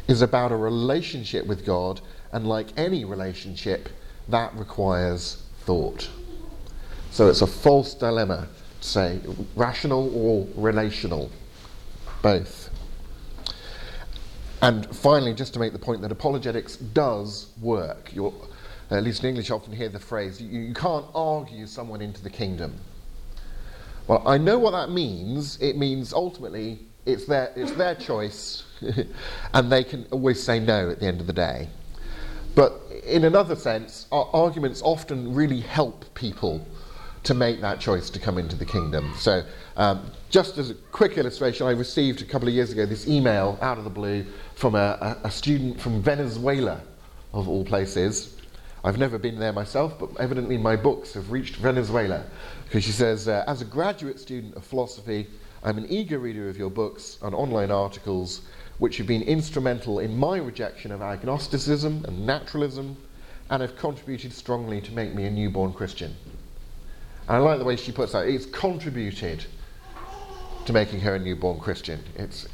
is 0.06 0.20
about 0.20 0.52
a 0.52 0.56
relationship 0.56 1.46
with 1.46 1.64
God, 1.64 2.00
and 2.32 2.46
like 2.46 2.68
any 2.76 3.04
relationship, 3.04 3.88
that 4.28 4.54
requires 4.54 5.42
thought. 5.60 6.08
So 7.10 7.28
it's 7.28 7.42
a 7.42 7.46
false 7.46 7.94
dilemma 7.94 8.48
to 8.80 8.88
say 8.88 9.20
rational 9.56 10.14
or 10.14 10.46
relational, 10.54 11.30
both. 12.24 12.70
And 14.62 14.86
finally, 14.96 15.34
just 15.34 15.52
to 15.52 15.60
make 15.60 15.74
the 15.74 15.78
point 15.78 16.00
that 16.00 16.10
apologetics 16.10 16.76
does 16.76 17.48
work. 17.60 18.14
You're, 18.14 18.32
at 18.90 19.04
least 19.04 19.22
in 19.22 19.28
English, 19.28 19.50
I 19.50 19.54
often 19.54 19.74
hear 19.74 19.90
the 19.90 20.00
phrase, 20.00 20.40
you, 20.40 20.58
you 20.58 20.72
can't 20.72 21.04
argue 21.14 21.66
someone 21.66 22.00
into 22.00 22.22
the 22.22 22.30
kingdom. 22.30 22.76
Well, 24.06 24.26
I 24.26 24.38
know 24.38 24.58
what 24.58 24.70
that 24.70 24.90
means. 24.90 25.60
It 25.60 25.76
means 25.76 26.14
ultimately 26.14 26.78
it's 27.04 27.26
their, 27.26 27.52
it's 27.56 27.72
their 27.72 27.94
choice, 27.94 28.64
and 29.52 29.70
they 29.70 29.84
can 29.84 30.06
always 30.10 30.42
say 30.42 30.58
no 30.60 30.88
at 30.88 31.00
the 31.00 31.06
end 31.06 31.20
of 31.20 31.26
the 31.26 31.34
day. 31.34 31.68
But 32.54 32.80
in 33.04 33.24
another 33.24 33.54
sense, 33.54 34.06
our 34.10 34.30
arguments 34.32 34.80
often 34.82 35.34
really 35.34 35.60
help 35.60 36.06
people 36.14 36.66
to 37.24 37.34
make 37.34 37.60
that 37.60 37.80
choice 37.80 38.10
to 38.10 38.18
come 38.18 38.38
into 38.38 38.54
the 38.54 38.64
kingdom. 38.66 39.12
So, 39.18 39.42
um, 39.76 40.10
just 40.30 40.58
as 40.58 40.70
a 40.70 40.74
quick 40.92 41.18
illustration, 41.18 41.66
I 41.66 41.70
received 41.70 42.22
a 42.22 42.24
couple 42.24 42.48
of 42.48 42.54
years 42.54 42.70
ago 42.70 42.86
this 42.86 43.08
email 43.08 43.58
out 43.60 43.78
of 43.78 43.84
the 43.84 43.90
blue 43.90 44.24
from 44.54 44.74
a, 44.74 45.18
a, 45.22 45.26
a 45.28 45.30
student 45.30 45.80
from 45.80 46.02
Venezuela, 46.02 46.80
of 47.32 47.48
all 47.48 47.64
places. 47.64 48.36
I've 48.84 48.98
never 48.98 49.18
been 49.18 49.38
there 49.38 49.52
myself, 49.52 49.98
but 49.98 50.10
evidently 50.20 50.58
my 50.58 50.76
books 50.76 51.14
have 51.14 51.32
reached 51.32 51.56
Venezuela. 51.56 52.24
Because 52.64 52.84
she 52.84 52.92
says, 52.92 53.26
uh, 53.26 53.42
as 53.46 53.62
a 53.62 53.64
graduate 53.64 54.20
student 54.20 54.54
of 54.56 54.64
philosophy, 54.64 55.26
I'm 55.62 55.78
an 55.78 55.86
eager 55.88 56.18
reader 56.18 56.50
of 56.50 56.58
your 56.58 56.68
books 56.68 57.16
and 57.22 57.34
online 57.34 57.70
articles, 57.70 58.42
which 58.78 58.98
have 58.98 59.06
been 59.06 59.22
instrumental 59.22 60.00
in 60.00 60.14
my 60.14 60.36
rejection 60.36 60.92
of 60.92 61.00
agnosticism 61.00 62.04
and 62.06 62.26
naturalism, 62.26 62.98
and 63.48 63.62
have 63.62 63.76
contributed 63.76 64.32
strongly 64.32 64.82
to 64.82 64.92
make 64.92 65.14
me 65.14 65.24
a 65.24 65.30
newborn 65.30 65.72
Christian. 65.72 66.14
And 67.28 67.36
I 67.36 67.40
like 67.40 67.58
the 67.58 67.64
way 67.64 67.76
she 67.76 67.92
puts 67.92 68.12
that. 68.12 68.28
It's 68.28 68.46
contributed 68.46 69.44
to 70.66 70.72
making 70.72 71.00
her 71.00 71.14
a 71.14 71.18
newborn 71.18 71.58
Christian. 71.58 72.00
It's, 72.16 72.46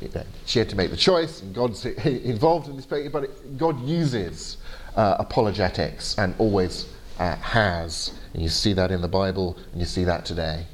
you 0.00 0.08
know, 0.14 0.24
she 0.46 0.58
had 0.58 0.68
to 0.70 0.76
make 0.76 0.90
the 0.90 0.96
choice, 0.96 1.42
and 1.42 1.54
God's 1.54 1.84
involved 2.04 2.68
in 2.68 2.76
this, 2.76 2.86
but 2.86 3.24
it, 3.24 3.58
God 3.58 3.80
uses 3.82 4.56
uh, 4.96 5.16
apologetics 5.18 6.16
and 6.18 6.34
always 6.38 6.88
uh, 7.18 7.36
has. 7.36 8.12
And 8.32 8.42
you 8.42 8.48
see 8.48 8.72
that 8.74 8.90
in 8.90 9.02
the 9.02 9.08
Bible, 9.08 9.58
and 9.72 9.80
you 9.80 9.86
see 9.86 10.04
that 10.04 10.24
today. 10.24 10.66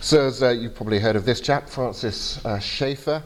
So, 0.00 0.26
as 0.26 0.42
uh, 0.42 0.50
you've 0.50 0.74
probably 0.74 0.98
heard 0.98 1.16
of 1.16 1.24
this 1.24 1.40
chap, 1.40 1.68
Francis 1.68 2.44
uh, 2.44 2.58
Schaeffer, 2.58 3.22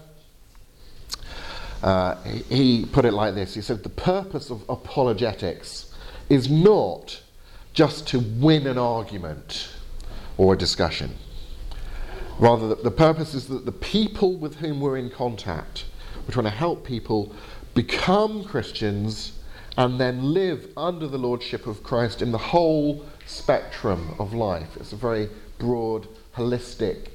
uh, 1.83 2.17
he 2.23 2.87
put 2.87 3.05
it 3.05 3.13
like 3.13 3.35
this 3.35 3.55
He 3.55 3.61
said, 3.61 3.83
The 3.83 3.89
purpose 3.89 4.51
of 4.51 4.65
apologetics 4.69 5.95
is 6.29 6.51
not 6.51 7.21
just 7.79 8.09
to 8.09 8.19
win 8.19 8.67
an 8.67 8.77
argument 8.77 9.69
or 10.37 10.55
a 10.55 10.59
discussion. 10.59 11.15
Rather, 12.41 12.75
the 12.75 12.91
purpose 12.91 13.35
is 13.35 13.47
that 13.47 13.67
the 13.67 13.71
people 13.71 14.37
with 14.37 14.57
whom 14.57 14.81
we're 14.81 14.97
in 14.97 15.09
contact, 15.09 15.85
we're 16.27 16.33
trying 16.33 16.43
to 16.43 16.51
help 16.51 16.85
people 16.85 17.33
become 17.75 18.43
Christians 18.43 19.39
and 19.77 20.01
then 20.01 20.35
live 20.35 20.73
under 20.77 21.07
the 21.07 21.19
lordship 21.19 21.69
of 21.69 21.85
Christ 21.85 22.21
in 22.21 22.33
the 22.33 22.39
whole 22.39 23.07
spectrum 23.27 24.17
of 24.19 24.35
life. 24.35 24.77
It's 24.77 24.93
a 24.93 24.97
very 24.97 25.29
broad, 25.61 26.09
holistic 26.35 27.11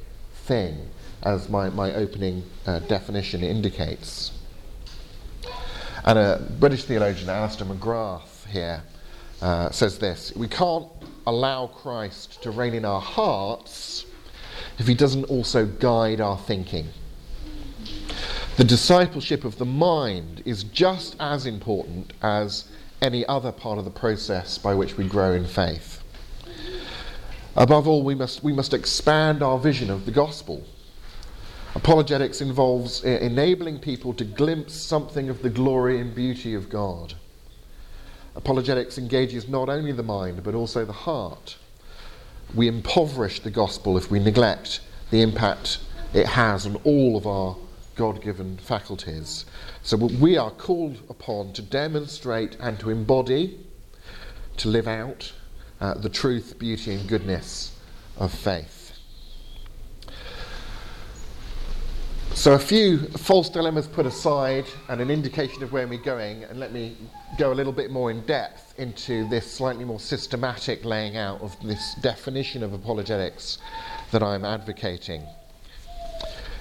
thing, 0.46 0.78
as 1.24 1.50
my, 1.50 1.72
my 1.72 1.94
opening 1.94 2.42
uh, 2.66 2.80
definition 2.80 3.44
indicates. 3.44 4.32
And 6.06 6.18
a 6.18 6.42
British 6.58 6.86
theologian, 6.86 7.30
Alister 7.30 7.66
McGrath, 7.66 8.48
here 8.48 8.84
uh, 9.44 9.70
says 9.72 10.00
this 10.00 10.34
We 10.36 10.48
can't 10.48 10.88
allow 11.28 11.68
Christ 11.68 12.42
to 12.44 12.52
reign 12.52 12.74
in 12.74 12.86
our 12.86 13.02
hearts 13.02 14.06
if 14.80 14.88
he 14.88 14.96
doesn't 14.96 15.26
also 15.26 15.66
guide 15.66 16.22
our 16.22 16.38
thinking. 16.38 16.88
The 18.56 18.64
discipleship 18.64 19.44
of 19.44 19.58
the 19.58 19.66
mind 19.66 20.44
is 20.46 20.64
just 20.64 21.18
as 21.20 21.46
important 21.46 22.14
as 22.22 22.70
any 23.02 23.26
other 23.26 23.52
part 23.52 23.80
of 23.80 23.86
the 23.86 23.92
process 23.92 24.58
by 24.58 24.74
which 24.76 24.96
we 24.96 25.08
grow 25.08 25.34
in 25.34 25.46
faith. 25.46 26.02
Above 27.56 27.88
all, 27.88 28.04
we 28.04 28.16
must, 28.16 28.44
we 28.44 28.54
must 28.54 28.74
expand 28.74 29.44
our 29.44 29.60
vision 29.60 29.90
of 29.90 30.06
the 30.06 30.12
gospel. 30.12 30.64
Apologetics 31.76 32.40
involves 32.40 33.04
enabling 33.04 33.80
people 33.80 34.14
to 34.14 34.24
glimpse 34.24 34.74
something 34.74 35.30
of 35.30 35.42
the 35.42 35.50
glory 35.50 36.00
and 36.00 36.16
beauty 36.16 36.54
of 36.54 36.70
God. 36.70 37.16
Apologetics 38.36 38.98
engages 38.98 39.48
not 39.48 39.70
only 39.70 39.92
the 39.92 40.04
mind, 40.04 40.44
but 40.44 40.56
also 40.56 40.86
the 40.86 40.94
heart 40.94 41.58
we 42.54 42.68
impoverish 42.68 43.40
the 43.40 43.50
gospel 43.50 43.98
if 43.98 44.12
we 44.12 44.20
neglect 44.20 44.80
the 45.10 45.22
impact 45.22 45.80
it 46.14 46.28
has 46.28 46.66
on 46.66 46.76
all 46.84 47.18
of 47.18 47.26
our 47.26 47.56
God 47.96 48.22
given 48.22 48.58
faculties. 48.58 49.46
So 49.82 49.98
we 49.98 50.38
are 50.38 50.52
called 50.52 51.00
upon 51.10 51.54
to 51.54 51.62
demonstrate 51.62 52.58
and 52.60 52.80
to 52.80 52.90
embody, 52.90 53.60
to 54.58 54.68
live 54.68 54.88
out 54.88 55.32
uh, 55.82 55.96
the 55.96 56.10
truth, 56.10 56.58
beauty, 56.60 56.94
and 56.94 57.08
goodness 57.08 57.78
of 58.18 58.34
faith. 58.34 58.73
So, 62.36 62.54
a 62.54 62.60
few 62.60 62.98
false 62.98 63.48
dilemmas 63.48 63.88
put 63.88 64.06
aside 64.06 64.66
and 64.90 65.00
an 65.00 65.12
indication 65.12 65.62
of 65.64 65.72
where 65.72 65.88
we're 65.88 66.02
going, 66.02 66.44
and 66.44 66.60
let 66.60 66.74
me 66.74 66.98
go 67.38 67.54
a 67.54 67.56
little 67.56 67.72
bit 67.72 67.92
more 67.92 68.10
in 68.10 68.26
depth 68.26 68.74
into 68.80 69.30
this 69.30 69.50
slightly 69.50 69.86
more 69.86 70.00
systematic 70.00 70.84
laying 70.84 71.16
out 71.16 71.42
of 71.42 71.56
this 71.64 71.96
definition 72.02 72.64
of 72.64 72.74
apologetics 72.74 73.60
that 74.12 74.24
I'm 74.24 74.44
advocating. 74.44 75.22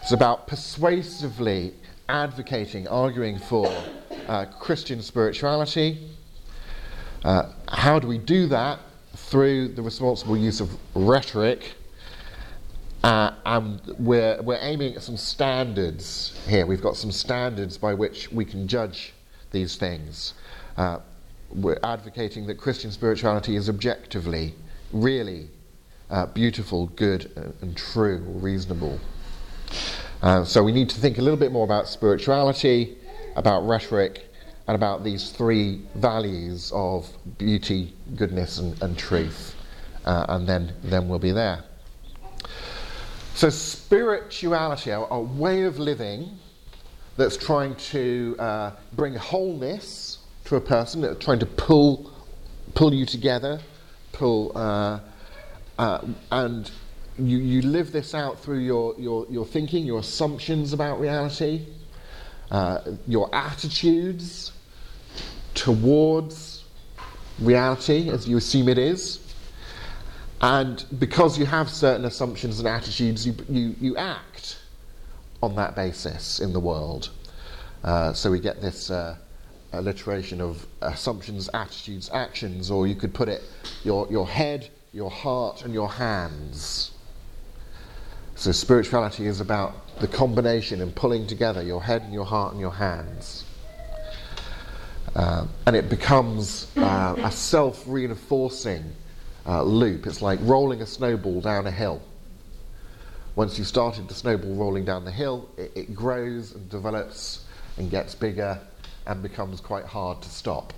It's 0.02 0.12
about 0.12 0.46
persuasively 0.46 1.72
advocating, 2.08 2.86
arguing 2.86 3.38
for 3.38 3.66
uh, 4.28 4.44
Christian 4.60 5.00
spirituality. 5.00 6.06
Uh, 7.24 7.50
how 7.68 7.98
do 7.98 8.06
we 8.06 8.18
do 8.18 8.46
that? 8.48 8.78
Through 9.16 9.68
the 9.68 9.82
responsible 9.82 10.36
use 10.36 10.60
of 10.60 10.70
rhetoric 10.94 11.72
uh, 13.02 13.32
and 13.44 13.80
we're, 13.98 14.40
we're 14.42 14.58
aiming 14.60 14.94
at 14.94 15.02
some 15.02 15.16
standards 15.16 16.38
here. 16.46 16.66
We've 16.66 16.82
got 16.82 16.96
some 16.96 17.10
standards 17.10 17.76
by 17.76 17.94
which 17.94 18.30
we 18.30 18.44
can 18.44 18.68
judge 18.68 19.12
these 19.50 19.76
things. 19.76 20.34
Uh, 20.76 20.98
we're 21.50 21.80
advocating 21.82 22.46
that 22.46 22.56
Christian 22.56 22.90
spirituality 22.90 23.56
is 23.56 23.68
objectively, 23.68 24.54
really 24.92 25.48
uh, 26.10 26.26
beautiful, 26.26 26.86
good, 26.88 27.30
and, 27.36 27.54
and 27.60 27.76
true, 27.76 28.18
reasonable. 28.26 28.98
Uh, 30.22 30.44
so 30.44 30.62
we 30.62 30.72
need 30.72 30.88
to 30.90 31.00
think 31.00 31.18
a 31.18 31.22
little 31.22 31.38
bit 31.38 31.50
more 31.50 31.64
about 31.64 31.88
spirituality, 31.88 32.96
about 33.34 33.66
rhetoric, 33.66 34.28
and 34.68 34.76
about 34.76 35.02
these 35.02 35.30
three 35.30 35.82
values 35.96 36.70
of 36.74 37.08
beauty, 37.36 37.92
goodness, 38.14 38.58
and, 38.58 38.80
and 38.82 38.96
truth. 38.96 39.56
Uh, 40.04 40.26
and 40.28 40.48
then, 40.48 40.72
then 40.84 41.08
we'll 41.08 41.18
be 41.18 41.32
there. 41.32 41.64
So, 43.34 43.48
spirituality, 43.48 44.90
a, 44.90 45.00
a 45.00 45.20
way 45.20 45.62
of 45.62 45.78
living 45.78 46.38
that's 47.16 47.36
trying 47.36 47.74
to 47.76 48.36
uh, 48.38 48.70
bring 48.92 49.14
wholeness 49.14 50.18
to 50.44 50.56
a 50.56 50.60
person, 50.60 51.00
that's 51.00 51.24
trying 51.24 51.38
to 51.38 51.46
pull, 51.46 52.10
pull 52.74 52.92
you 52.92 53.06
together, 53.06 53.60
pull, 54.12 54.52
uh, 54.56 55.00
uh, 55.78 56.06
and 56.30 56.70
you, 57.18 57.38
you 57.38 57.62
live 57.62 57.90
this 57.90 58.14
out 58.14 58.38
through 58.38 58.60
your, 58.60 58.94
your, 58.98 59.26
your 59.30 59.46
thinking, 59.46 59.86
your 59.86 60.00
assumptions 60.00 60.72
about 60.72 61.00
reality, 61.00 61.66
uh, 62.50 62.80
your 63.06 63.34
attitudes 63.34 64.52
towards 65.54 66.64
reality 67.40 68.10
as 68.10 68.28
you 68.28 68.36
assume 68.36 68.68
it 68.68 68.78
is. 68.78 69.20
And 70.42 70.84
because 70.98 71.38
you 71.38 71.46
have 71.46 71.70
certain 71.70 72.04
assumptions 72.04 72.58
and 72.58 72.66
attitudes, 72.66 73.24
you, 73.24 73.34
you, 73.48 73.76
you 73.80 73.96
act 73.96 74.58
on 75.40 75.54
that 75.54 75.76
basis 75.76 76.40
in 76.40 76.52
the 76.52 76.58
world. 76.58 77.10
Uh, 77.84 78.12
so 78.12 78.30
we 78.30 78.40
get 78.40 78.60
this 78.60 78.90
uh, 78.90 79.16
alliteration 79.72 80.40
of 80.40 80.66
assumptions, 80.80 81.48
attitudes, 81.54 82.10
actions, 82.12 82.72
or 82.72 82.88
you 82.88 82.96
could 82.96 83.14
put 83.14 83.28
it 83.28 83.42
your, 83.84 84.08
your 84.10 84.26
head, 84.26 84.68
your 84.92 85.10
heart, 85.10 85.64
and 85.64 85.72
your 85.72 85.88
hands. 85.88 86.90
So 88.34 88.50
spirituality 88.50 89.26
is 89.26 89.40
about 89.40 89.98
the 90.00 90.08
combination 90.08 90.80
and 90.80 90.92
pulling 90.92 91.28
together 91.28 91.62
your 91.62 91.82
head 91.82 92.02
and 92.02 92.12
your 92.12 92.24
heart 92.24 92.52
and 92.52 92.60
your 92.60 92.72
hands. 92.72 93.44
Uh, 95.14 95.46
and 95.66 95.76
it 95.76 95.88
becomes 95.88 96.66
uh, 96.76 97.14
a 97.18 97.30
self 97.30 97.84
reinforcing 97.86 98.92
uh, 99.46 99.62
loop. 99.62 100.06
It's 100.06 100.22
like 100.22 100.38
rolling 100.42 100.82
a 100.82 100.86
snowball 100.86 101.40
down 101.40 101.66
a 101.66 101.70
hill. 101.70 102.02
Once 103.34 103.58
you've 103.58 103.66
started 103.66 104.08
the 104.08 104.14
snowball 104.14 104.54
rolling 104.54 104.84
down 104.84 105.04
the 105.04 105.10
hill, 105.10 105.48
it, 105.56 105.72
it 105.74 105.94
grows 105.94 106.54
and 106.54 106.68
develops 106.68 107.44
and 107.78 107.90
gets 107.90 108.14
bigger 108.14 108.58
and 109.06 109.22
becomes 109.22 109.60
quite 109.60 109.84
hard 109.84 110.20
to 110.22 110.28
stop. 110.28 110.72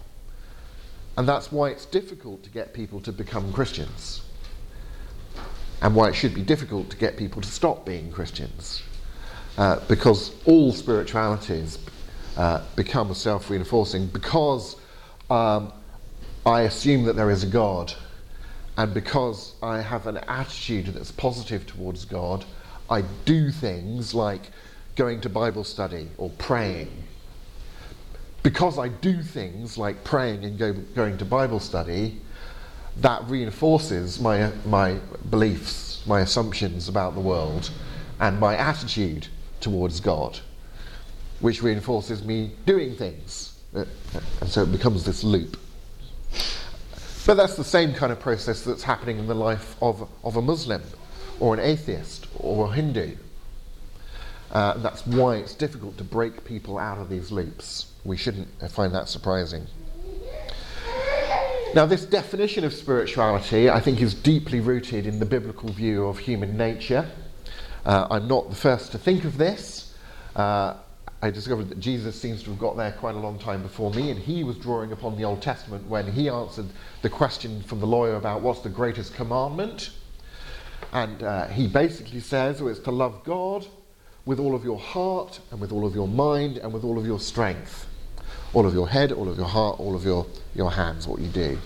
And 1.16 1.28
that's 1.28 1.52
why 1.52 1.70
it's 1.70 1.86
difficult 1.86 2.42
to 2.44 2.50
get 2.50 2.72
people 2.72 3.00
to 3.02 3.12
become 3.12 3.52
Christians. 3.52 4.22
And 5.82 5.94
why 5.94 6.08
it 6.08 6.14
should 6.14 6.34
be 6.34 6.42
difficult 6.42 6.90
to 6.90 6.96
get 6.96 7.16
people 7.16 7.42
to 7.42 7.48
stop 7.48 7.84
being 7.84 8.10
Christians. 8.10 8.82
Uh, 9.56 9.78
because 9.86 10.32
all 10.46 10.72
spiritualities 10.72 11.78
uh, 12.36 12.62
become 12.74 13.12
self 13.14 13.50
reinforcing 13.50 14.06
because 14.08 14.76
um, 15.30 15.72
I 16.44 16.62
assume 16.62 17.04
that 17.04 17.14
there 17.14 17.30
is 17.30 17.44
a 17.44 17.46
God, 17.46 17.94
and 18.76 18.92
because 18.92 19.54
I 19.62 19.80
have 19.80 20.06
an 20.06 20.18
attitude 20.28 20.86
that's 20.86 21.12
positive 21.12 21.66
towards 21.66 22.04
God, 22.04 22.44
I 22.90 23.02
do 23.24 23.50
things 23.50 24.14
like 24.14 24.50
going 24.96 25.20
to 25.22 25.28
Bible 25.28 25.64
study 25.64 26.08
or 26.18 26.30
praying. 26.30 26.90
Because 28.42 28.78
I 28.78 28.88
do 28.88 29.22
things 29.22 29.78
like 29.78 30.04
praying 30.04 30.44
and 30.44 30.58
go, 30.58 30.72
going 30.72 31.16
to 31.18 31.24
Bible 31.24 31.60
study, 31.60 32.20
that 32.98 33.24
reinforces 33.28 34.20
my, 34.20 34.52
my 34.66 34.98
beliefs, 35.30 36.02
my 36.06 36.20
assumptions 36.20 36.88
about 36.88 37.14
the 37.14 37.20
world, 37.20 37.70
and 38.20 38.38
my 38.38 38.56
attitude 38.56 39.28
towards 39.60 39.98
God 40.00 40.38
which 41.40 41.62
reinforces 41.62 42.24
me 42.24 42.52
doing 42.64 42.94
things. 42.96 43.58
Uh, 43.74 43.84
and 44.40 44.48
so 44.48 44.62
it 44.62 44.72
becomes 44.72 45.04
this 45.04 45.22
loop. 45.22 45.58
But 47.26 47.34
that's 47.34 47.56
the 47.56 47.64
same 47.64 47.94
kind 47.94 48.12
of 48.12 48.20
process 48.20 48.62
that's 48.62 48.82
happening 48.82 49.18
in 49.18 49.26
the 49.26 49.34
life 49.34 49.76
of, 49.80 50.08
of 50.22 50.36
a 50.36 50.42
Muslim 50.42 50.82
or 51.40 51.54
an 51.54 51.60
atheist 51.60 52.26
or 52.38 52.66
a 52.66 52.70
Hindu. 52.70 53.16
Uh, 54.52 54.74
that's 54.78 55.06
why 55.06 55.36
it's 55.36 55.54
difficult 55.54 55.96
to 55.98 56.04
break 56.04 56.44
people 56.44 56.78
out 56.78 56.98
of 56.98 57.08
these 57.08 57.32
loops. 57.32 57.86
We 58.04 58.16
shouldn't 58.16 58.48
find 58.70 58.94
that 58.94 59.08
surprising. 59.08 59.66
Now, 61.74 61.86
this 61.86 62.04
definition 62.04 62.62
of 62.64 62.72
spirituality, 62.72 63.68
I 63.68 63.80
think, 63.80 64.00
is 64.00 64.14
deeply 64.14 64.60
rooted 64.60 65.06
in 65.06 65.18
the 65.18 65.26
biblical 65.26 65.70
view 65.70 66.06
of 66.06 66.18
human 66.18 66.56
nature. 66.56 67.10
Uh, 67.84 68.06
I'm 68.10 68.28
not 68.28 68.50
the 68.50 68.54
first 68.54 68.92
to 68.92 68.98
think 68.98 69.24
of 69.24 69.38
this. 69.38 69.92
Uh, 70.36 70.76
I 71.24 71.30
discovered 71.30 71.70
that 71.70 71.80
Jesus 71.80 72.20
seems 72.20 72.42
to 72.42 72.50
have 72.50 72.58
got 72.58 72.76
there 72.76 72.92
quite 72.92 73.14
a 73.14 73.18
long 73.18 73.38
time 73.38 73.62
before 73.62 73.90
me, 73.92 74.10
and 74.10 74.20
he 74.20 74.44
was 74.44 74.58
drawing 74.58 74.92
upon 74.92 75.16
the 75.16 75.24
Old 75.24 75.40
Testament 75.40 75.88
when 75.88 76.12
he 76.12 76.28
answered 76.28 76.66
the 77.00 77.08
question 77.08 77.62
from 77.62 77.80
the 77.80 77.86
lawyer 77.86 78.16
about 78.16 78.42
what's 78.42 78.60
the 78.60 78.68
greatest 78.68 79.14
commandment. 79.14 79.92
And 80.92 81.22
uh, 81.22 81.46
he 81.46 81.66
basically 81.66 82.20
says 82.20 82.60
well, 82.60 82.70
it's 82.70 82.80
to 82.80 82.90
love 82.90 83.24
God 83.24 83.66
with 84.26 84.38
all 84.38 84.54
of 84.54 84.64
your 84.64 84.78
heart, 84.78 85.40
and 85.50 85.58
with 85.62 85.72
all 85.72 85.86
of 85.86 85.94
your 85.94 86.08
mind, 86.08 86.58
and 86.58 86.74
with 86.74 86.84
all 86.84 86.98
of 86.98 87.06
your 87.06 87.18
strength. 87.18 87.86
All 88.52 88.66
of 88.66 88.74
your 88.74 88.90
head, 88.90 89.10
all 89.10 89.30
of 89.30 89.38
your 89.38 89.48
heart, 89.48 89.80
all 89.80 89.96
of 89.96 90.04
your, 90.04 90.26
your 90.54 90.72
hands, 90.72 91.08
what 91.08 91.20
you 91.20 91.28
do. 91.28 91.56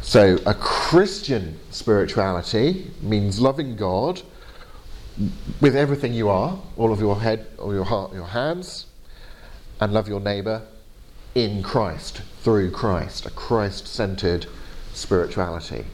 So, 0.00 0.38
a 0.46 0.54
Christian 0.54 1.58
spirituality 1.72 2.92
means 3.02 3.40
loving 3.40 3.74
God 3.74 4.22
with 5.60 5.76
everything 5.76 6.14
you 6.14 6.28
are, 6.28 6.58
all 6.76 6.92
of 6.92 7.00
your 7.00 7.20
head, 7.20 7.46
all 7.58 7.74
your 7.74 7.84
heart, 7.84 8.12
your 8.14 8.26
hands, 8.26 8.86
and 9.80 9.92
love 9.92 10.08
your 10.08 10.20
neighbour 10.20 10.62
in 11.34 11.62
Christ, 11.62 12.22
through 12.42 12.70
Christ, 12.70 13.26
a 13.26 13.30
Christ 13.30 13.86
centered 13.86 14.46
spirituality. 14.92 15.84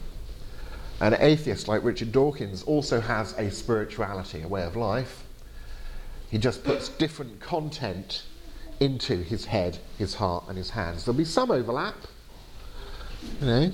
An 0.99 1.15
atheist 1.19 1.67
like 1.67 1.83
Richard 1.83 2.11
Dawkins 2.11 2.63
also 2.63 2.99
has 2.99 3.33
a 3.33 3.51
spirituality, 3.51 4.41
a 4.41 4.47
way 4.47 4.63
of 4.63 4.75
life. 4.75 5.23
He 6.31 6.37
just 6.37 6.63
puts 6.63 6.89
different 6.89 7.39
content 7.39 8.23
into 8.79 9.17
his 9.17 9.45
head, 9.45 9.77
his 9.97 10.15
heart, 10.15 10.45
and 10.47 10.57
his 10.57 10.71
hands. 10.71 11.05
There'll 11.05 11.17
be 11.17 11.25
some 11.25 11.51
overlap. 11.51 11.95
You 13.41 13.47
know, 13.47 13.71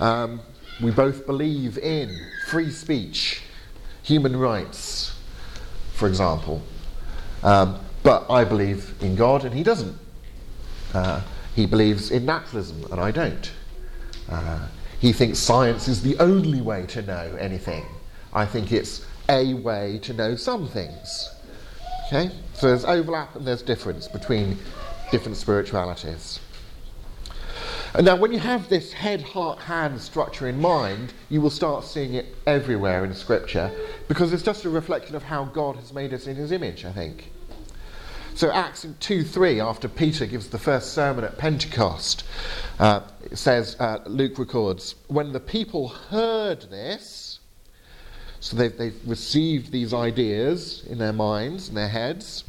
um, 0.00 0.40
we 0.82 0.90
both 0.90 1.26
believe 1.26 1.78
in 1.78 2.18
free 2.46 2.70
speech 2.70 3.42
human 4.02 4.36
rights, 4.36 5.14
for 5.94 6.08
example. 6.08 6.62
Um, 7.42 7.78
but 8.02 8.30
I 8.30 8.44
believe 8.44 8.94
in 9.00 9.14
God 9.14 9.44
and 9.44 9.54
he 9.54 9.62
doesn't. 9.62 9.96
Uh, 10.92 11.22
he 11.54 11.66
believes 11.66 12.10
in 12.10 12.24
naturalism 12.26 12.84
and 12.90 13.00
I 13.00 13.10
don't. 13.10 13.50
Uh, 14.28 14.66
he 15.00 15.12
thinks 15.12 15.38
science 15.38 15.88
is 15.88 16.02
the 16.02 16.16
only 16.18 16.60
way 16.60 16.86
to 16.86 17.02
know 17.02 17.36
anything. 17.38 17.84
I 18.32 18.46
think 18.46 18.72
it's 18.72 19.04
a 19.28 19.54
way 19.54 19.98
to 20.02 20.12
know 20.12 20.36
some 20.36 20.68
things. 20.68 21.28
Okay? 22.06 22.30
So 22.54 22.68
there's 22.68 22.84
overlap 22.84 23.34
and 23.36 23.46
there's 23.46 23.62
difference 23.62 24.08
between 24.08 24.58
different 25.10 25.36
spiritualities. 25.36 26.40
And 27.94 28.06
now, 28.06 28.16
when 28.16 28.32
you 28.32 28.38
have 28.38 28.70
this 28.70 28.90
head, 28.90 29.20
heart, 29.20 29.58
hand 29.58 30.00
structure 30.00 30.48
in 30.48 30.58
mind, 30.58 31.12
you 31.28 31.42
will 31.42 31.50
start 31.50 31.84
seeing 31.84 32.14
it 32.14 32.34
everywhere 32.46 33.04
in 33.04 33.12
Scripture 33.12 33.70
because 34.08 34.32
it's 34.32 34.42
just 34.42 34.64
a 34.64 34.70
reflection 34.70 35.14
of 35.14 35.22
how 35.22 35.44
God 35.44 35.76
has 35.76 35.92
made 35.92 36.14
us 36.14 36.26
in 36.26 36.36
His 36.36 36.52
image, 36.52 36.86
I 36.86 36.92
think. 36.92 37.30
So, 38.34 38.50
Acts 38.50 38.86
2 39.00 39.24
3, 39.24 39.60
after 39.60 39.88
Peter 39.88 40.24
gives 40.24 40.48
the 40.48 40.58
first 40.58 40.94
sermon 40.94 41.22
at 41.22 41.36
Pentecost, 41.36 42.24
uh, 42.78 43.02
says, 43.34 43.76
uh, 43.78 43.98
Luke 44.06 44.38
records, 44.38 44.94
when 45.08 45.32
the 45.32 45.40
people 45.40 45.88
heard 45.88 46.62
this, 46.70 47.40
so 48.40 48.56
they've, 48.56 48.76
they've 48.76 49.00
received 49.06 49.70
these 49.70 49.92
ideas 49.92 50.82
in 50.88 50.96
their 50.96 51.12
minds 51.12 51.68
and 51.68 51.76
their 51.76 51.90
heads, 51.90 52.44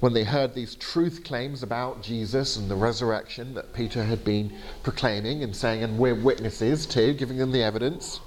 when 0.00 0.14
they 0.14 0.24
heard 0.24 0.54
these 0.54 0.74
truth 0.74 1.22
claims 1.24 1.62
about 1.62 2.02
Jesus 2.02 2.56
and 2.56 2.70
the 2.70 2.74
resurrection 2.74 3.54
that 3.54 3.74
Peter 3.74 4.02
had 4.02 4.24
been 4.24 4.52
proclaiming 4.82 5.42
and 5.42 5.54
saying, 5.54 5.82
and 5.82 5.98
we're 5.98 6.14
witnesses 6.14 6.86
too, 6.86 7.12
giving 7.12 7.36
them 7.36 7.52
the 7.52 7.62
evidence, 7.62 8.20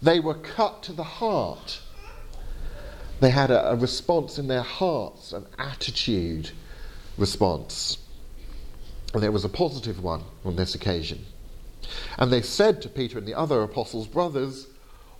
they 0.00 0.20
were 0.20 0.34
cut 0.34 0.84
to 0.84 0.92
the 0.92 1.02
heart. 1.02 1.80
They 3.18 3.30
had 3.30 3.50
a, 3.50 3.72
a 3.72 3.76
response 3.76 4.38
in 4.38 4.46
their 4.46 4.62
hearts, 4.62 5.32
an 5.32 5.46
attitude 5.58 6.50
response. 7.18 7.98
And 9.12 9.22
there 9.22 9.32
was 9.32 9.44
a 9.44 9.48
positive 9.48 10.02
one 10.02 10.22
on 10.44 10.54
this 10.54 10.74
occasion. 10.74 11.24
And 12.18 12.32
they 12.32 12.42
said 12.42 12.80
to 12.82 12.88
Peter 12.88 13.18
and 13.18 13.26
the 13.26 13.34
other 13.34 13.62
apostles, 13.62 14.06
Brothers, 14.06 14.68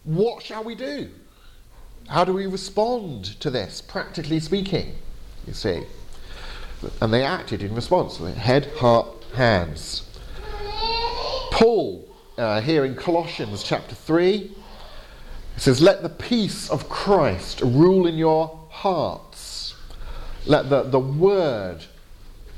what 0.04 0.42
shall 0.42 0.62
we 0.62 0.76
do? 0.76 1.10
How 2.06 2.24
do 2.24 2.32
we 2.32 2.46
respond 2.46 3.24
to 3.40 3.50
this, 3.50 3.80
practically 3.80 4.38
speaking? 4.38 4.94
You 5.46 5.52
see. 5.52 5.82
And 7.00 7.12
they 7.12 7.22
acted 7.22 7.62
in 7.62 7.74
response 7.74 8.18
head, 8.18 8.66
heart, 8.76 9.08
hands. 9.34 10.02
Paul, 11.50 12.06
uh, 12.36 12.60
here 12.60 12.84
in 12.84 12.94
Colossians 12.94 13.62
chapter 13.62 13.94
3, 13.94 14.54
says, 15.56 15.80
Let 15.80 16.02
the 16.02 16.08
peace 16.08 16.68
of 16.68 16.88
Christ 16.88 17.60
rule 17.62 18.06
in 18.06 18.16
your 18.16 18.60
hearts. 18.70 19.74
Let 20.44 20.68
the, 20.68 20.82
the 20.82 21.00
word, 21.00 21.84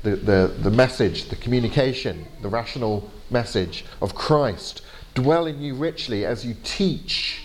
the, 0.03 0.15
the, 0.15 0.53
the 0.59 0.69
message, 0.69 1.29
the 1.29 1.35
communication, 1.35 2.25
the 2.41 2.49
rational 2.49 3.09
message 3.29 3.85
of 4.01 4.15
Christ 4.15 4.81
dwell 5.13 5.47
in 5.47 5.61
you 5.61 5.75
richly 5.75 6.25
as 6.25 6.45
you 6.45 6.55
teach 6.63 7.41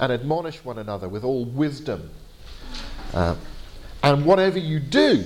and 0.00 0.12
admonish 0.12 0.64
one 0.64 0.78
another 0.78 1.08
with 1.08 1.24
all 1.24 1.44
wisdom. 1.44 2.10
Uh, 3.12 3.36
and 4.02 4.24
whatever 4.24 4.58
you 4.58 4.80
do, 4.80 5.24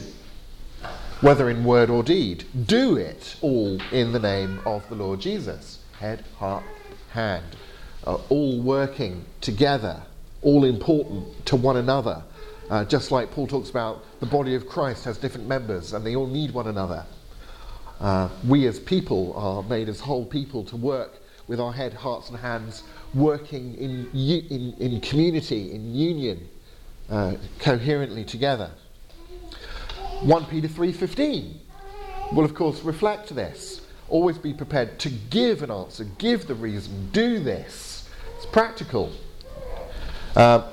whether 1.20 1.48
in 1.48 1.64
word 1.64 1.88
or 1.88 2.02
deed, 2.02 2.44
do 2.66 2.96
it 2.96 3.36
all 3.40 3.80
in 3.90 4.12
the 4.12 4.18
name 4.18 4.60
of 4.66 4.86
the 4.88 4.94
Lord 4.94 5.20
Jesus. 5.20 5.78
Head, 5.98 6.24
heart, 6.38 6.64
hand. 7.10 7.44
Uh, 8.06 8.18
all 8.28 8.60
working 8.60 9.24
together, 9.40 10.02
all 10.42 10.64
important 10.64 11.46
to 11.46 11.56
one 11.56 11.78
another. 11.78 12.22
Uh, 12.68 12.84
just 12.84 13.10
like 13.10 13.30
Paul 13.30 13.46
talks 13.46 13.70
about, 13.70 14.04
the 14.20 14.26
body 14.26 14.54
of 14.54 14.68
Christ 14.68 15.04
has 15.04 15.16
different 15.16 15.46
members 15.48 15.92
and 15.92 16.04
they 16.04 16.14
all 16.14 16.26
need 16.26 16.52
one 16.52 16.66
another. 16.66 17.04
Uh, 17.98 18.28
we 18.46 18.66
as 18.66 18.78
people 18.78 19.32
are 19.36 19.62
made 19.62 19.88
as 19.88 20.00
whole 20.00 20.26
people 20.26 20.62
to 20.64 20.76
work 20.76 21.18
with 21.48 21.60
our 21.60 21.72
head, 21.72 21.94
hearts, 21.94 22.28
and 22.28 22.38
hands, 22.38 22.82
working 23.14 23.74
in, 23.76 24.10
in, 24.12 24.74
in 24.78 25.00
community, 25.00 25.72
in 25.72 25.94
union, 25.94 26.48
uh, 27.10 27.34
coherently 27.58 28.24
together. 28.24 28.70
1 30.22 30.46
Peter 30.46 30.68
3:15 30.68 31.54
will 32.32 32.44
of 32.44 32.54
course 32.54 32.82
reflect 32.82 33.34
this. 33.34 33.82
Always 34.08 34.38
be 34.38 34.52
prepared 34.52 34.98
to 35.00 35.10
give 35.10 35.62
an 35.62 35.70
answer, 35.70 36.04
give 36.18 36.46
the 36.46 36.54
reason, 36.54 37.10
do 37.12 37.38
this. 37.38 38.08
It's 38.36 38.46
practical. 38.46 39.12
Uh, 40.34 40.70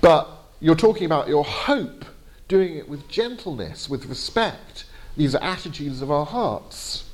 but 0.00 0.28
you're 0.60 0.76
talking 0.76 1.04
about 1.04 1.28
your 1.28 1.44
hope 1.44 2.04
doing 2.46 2.76
it 2.76 2.88
with 2.88 3.08
gentleness, 3.08 3.88
with 3.88 4.06
respect. 4.06 4.84
These 5.16 5.34
are 5.34 5.42
attitudes 5.42 6.02
of 6.02 6.10
our 6.10 6.26
hearts. 6.26 7.04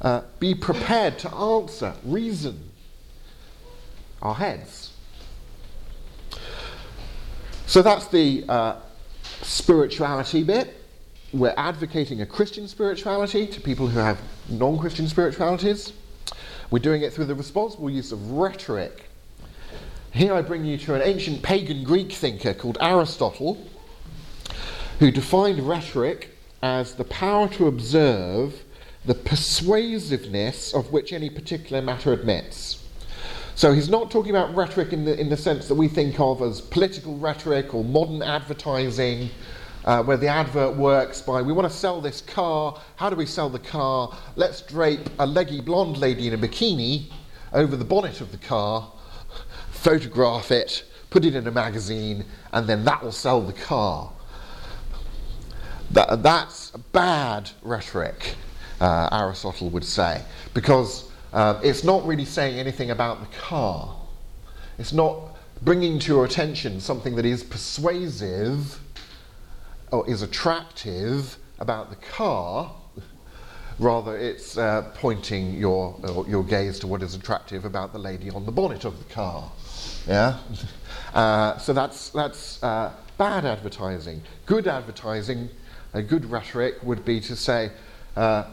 Uh, 0.00 0.22
be 0.38 0.54
prepared 0.54 1.18
to 1.20 1.34
answer, 1.34 1.94
reason, 2.04 2.70
our 4.22 4.34
heads. 4.34 4.92
So 7.70 7.82
that's 7.82 8.08
the 8.08 8.44
uh, 8.48 8.80
spirituality 9.42 10.42
bit. 10.42 10.74
We're 11.32 11.54
advocating 11.56 12.20
a 12.20 12.26
Christian 12.26 12.66
spirituality 12.66 13.46
to 13.46 13.60
people 13.60 13.86
who 13.86 14.00
have 14.00 14.20
non 14.48 14.76
Christian 14.76 15.06
spiritualities. 15.06 15.92
We're 16.72 16.80
doing 16.80 17.02
it 17.02 17.12
through 17.12 17.26
the 17.26 17.36
responsible 17.36 17.88
use 17.88 18.10
of 18.10 18.32
rhetoric. 18.32 19.04
Here 20.10 20.34
I 20.34 20.42
bring 20.42 20.64
you 20.64 20.78
to 20.78 20.96
an 20.96 21.02
ancient 21.02 21.44
pagan 21.44 21.84
Greek 21.84 22.10
thinker 22.10 22.54
called 22.54 22.76
Aristotle, 22.80 23.64
who 24.98 25.12
defined 25.12 25.60
rhetoric 25.60 26.36
as 26.62 26.96
the 26.96 27.04
power 27.04 27.46
to 27.50 27.68
observe 27.68 28.64
the 29.04 29.14
persuasiveness 29.14 30.74
of 30.74 30.90
which 30.90 31.12
any 31.12 31.30
particular 31.30 31.80
matter 31.80 32.12
admits. 32.12 32.79
So 33.60 33.74
he's 33.74 33.90
not 33.90 34.10
talking 34.10 34.30
about 34.30 34.56
rhetoric 34.56 34.94
in 34.94 35.04
the, 35.04 35.20
in 35.20 35.28
the 35.28 35.36
sense 35.36 35.68
that 35.68 35.74
we 35.74 35.86
think 35.86 36.18
of 36.18 36.40
as 36.40 36.62
political 36.62 37.18
rhetoric 37.18 37.74
or 37.74 37.84
modern 37.84 38.22
advertising, 38.22 39.28
uh, 39.84 40.02
where 40.02 40.16
the 40.16 40.28
advert 40.28 40.76
works 40.76 41.20
by 41.20 41.42
we 41.42 41.52
want 41.52 41.70
to 41.70 41.76
sell 41.76 42.00
this 42.00 42.22
car. 42.22 42.80
How 42.96 43.10
do 43.10 43.16
we 43.16 43.26
sell 43.26 43.50
the 43.50 43.58
car? 43.58 44.16
Let's 44.34 44.62
drape 44.62 45.10
a 45.18 45.26
leggy 45.26 45.60
blonde 45.60 45.98
lady 45.98 46.26
in 46.26 46.32
a 46.32 46.38
bikini 46.38 47.10
over 47.52 47.76
the 47.76 47.84
bonnet 47.84 48.22
of 48.22 48.32
the 48.32 48.38
car, 48.38 48.90
photograph 49.72 50.50
it, 50.50 50.82
put 51.10 51.26
it 51.26 51.34
in 51.34 51.46
a 51.46 51.50
magazine, 51.50 52.24
and 52.54 52.66
then 52.66 52.82
that 52.86 53.02
will 53.02 53.12
sell 53.12 53.42
the 53.42 53.52
car. 53.52 54.10
That, 55.90 56.22
that's 56.22 56.70
bad 56.70 57.50
rhetoric, 57.60 58.36
uh, 58.80 59.10
Aristotle 59.12 59.68
would 59.68 59.84
say, 59.84 60.22
because 60.54 61.09
uh, 61.32 61.60
it's 61.62 61.84
not 61.84 62.06
really 62.06 62.24
saying 62.24 62.58
anything 62.58 62.90
about 62.90 63.20
the 63.20 63.36
car. 63.36 63.96
It's 64.78 64.92
not 64.92 65.36
bringing 65.62 65.98
to 66.00 66.12
your 66.12 66.24
attention 66.24 66.80
something 66.80 67.16
that 67.16 67.26
is 67.26 67.44
persuasive 67.44 68.80
or 69.92 70.08
is 70.08 70.22
attractive 70.22 71.36
about 71.58 71.90
the 71.90 71.96
car. 71.96 72.72
Rather, 73.78 74.16
it's 74.16 74.58
uh, 74.58 74.90
pointing 74.94 75.54
your, 75.54 75.96
your 76.28 76.44
gaze 76.44 76.78
to 76.80 76.86
what 76.86 77.02
is 77.02 77.14
attractive 77.14 77.64
about 77.64 77.92
the 77.92 77.98
lady 77.98 78.30
on 78.30 78.44
the 78.44 78.52
bonnet 78.52 78.84
of 78.84 78.98
the 78.98 79.14
car. 79.14 79.50
Yeah? 80.06 80.38
Uh, 81.14 81.56
so 81.58 81.72
that's, 81.72 82.10
that's 82.10 82.62
uh, 82.62 82.92
bad 83.16 83.44
advertising. 83.44 84.22
Good 84.46 84.66
advertising 84.66 85.48
a 85.92 86.02
good 86.02 86.30
rhetoric 86.30 86.76
would 86.82 87.04
be 87.04 87.20
to 87.20 87.36
say, 87.36 87.70
uh, 88.16 88.44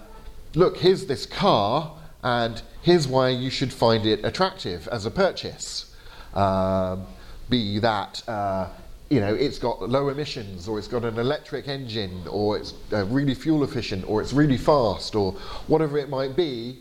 look, 0.55 0.77
here's 0.77 1.05
this 1.05 1.25
car, 1.25 1.91
and 2.27 2.61
here's 2.81 3.07
why 3.07 3.29
you 3.29 3.49
should 3.49 3.71
find 3.71 4.05
it 4.05 4.25
attractive 4.25 4.85
as 4.89 5.05
a 5.05 5.11
purchase. 5.11 5.95
Um, 6.33 7.05
be 7.49 7.79
that, 7.79 8.21
uh, 8.27 8.67
you 9.09 9.21
know, 9.21 9.33
it's 9.33 9.57
got 9.57 9.81
low 9.87 10.09
emissions, 10.09 10.67
or 10.67 10.77
it's 10.77 10.89
got 10.89 11.05
an 11.05 11.17
electric 11.17 11.69
engine, 11.69 12.27
or 12.29 12.57
it's 12.57 12.73
uh, 12.91 13.05
really 13.05 13.33
fuel 13.33 13.63
efficient, 13.63 14.03
or 14.09 14.21
it's 14.21 14.33
really 14.33 14.57
fast, 14.57 15.15
or 15.15 15.31
whatever 15.67 15.97
it 15.97 16.09
might 16.09 16.35
be 16.35 16.79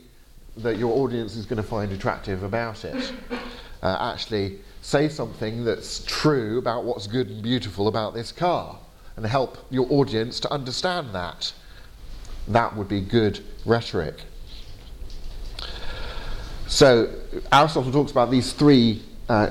that 0.57 0.79
your 0.79 0.93
audience 0.99 1.37
is 1.37 1.47
going 1.47 1.63
to 1.63 1.69
find 1.69 1.93
attractive 1.93 2.43
about 2.43 2.85
it. 2.85 3.13
Uh, 3.85 4.13
actually, 4.13 4.59
say 4.83 5.09
something 5.09 5.65
that's 5.65 6.03
true 6.07 6.59
about 6.59 6.85
what's 6.85 7.07
good 7.07 7.29
and 7.29 7.41
beautiful 7.41 7.87
about 7.87 8.15
this 8.15 8.33
car 8.33 8.77
and 9.15 9.25
help 9.25 9.59
your 9.71 9.87
audience 9.93 10.41
to 10.41 10.53
understand 10.53 11.15
that. 11.15 11.53
That 12.49 12.75
would 12.75 12.89
be 12.89 13.01
good 13.01 13.45
rhetoric. 13.65 14.17
So, 16.69 17.09
Aristotle 17.53 17.93
talks 17.93 18.11
about 18.11 18.31
these 18.31 18.53
three 18.53 19.01
uh, 19.29 19.51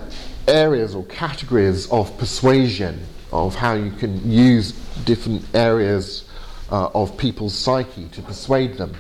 areas 0.50 0.94
or 0.96 1.06
categories 1.06 1.90
of 1.90 2.16
persuasion, 2.18 3.00
of 3.32 3.56
how 3.56 3.74
you 3.74 3.92
can 3.92 4.30
use 4.30 4.74
different 5.06 5.46
areas 5.56 6.28
uh, 6.70 6.90
of 6.94 7.18
people's 7.18 7.54
psyche 7.54 8.10
to 8.10 8.22
persuade 8.22 8.78
them. 8.78 8.94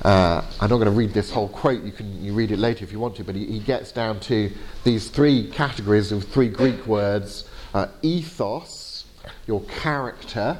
Uh, 0.00 0.42
I'm 0.60 0.70
not 0.70 0.76
going 0.76 0.86
to 0.86 0.90
read 0.90 1.12
this 1.12 1.30
whole 1.30 1.48
quote, 1.48 1.84
you 1.84 1.92
can 1.92 2.24
you 2.24 2.32
read 2.32 2.52
it 2.52 2.58
later 2.58 2.84
if 2.84 2.90
you 2.90 2.98
want 2.98 3.16
to, 3.16 3.24
but 3.24 3.34
he, 3.34 3.44
he 3.44 3.58
gets 3.58 3.92
down 3.92 4.18
to 4.20 4.50
these 4.82 5.10
three 5.10 5.50
categories 5.50 6.10
of 6.10 6.24
three 6.24 6.48
Greek 6.48 6.86
words 6.86 7.44
uh, 7.74 7.86
ethos, 8.00 9.04
your 9.46 9.60
character. 9.64 10.58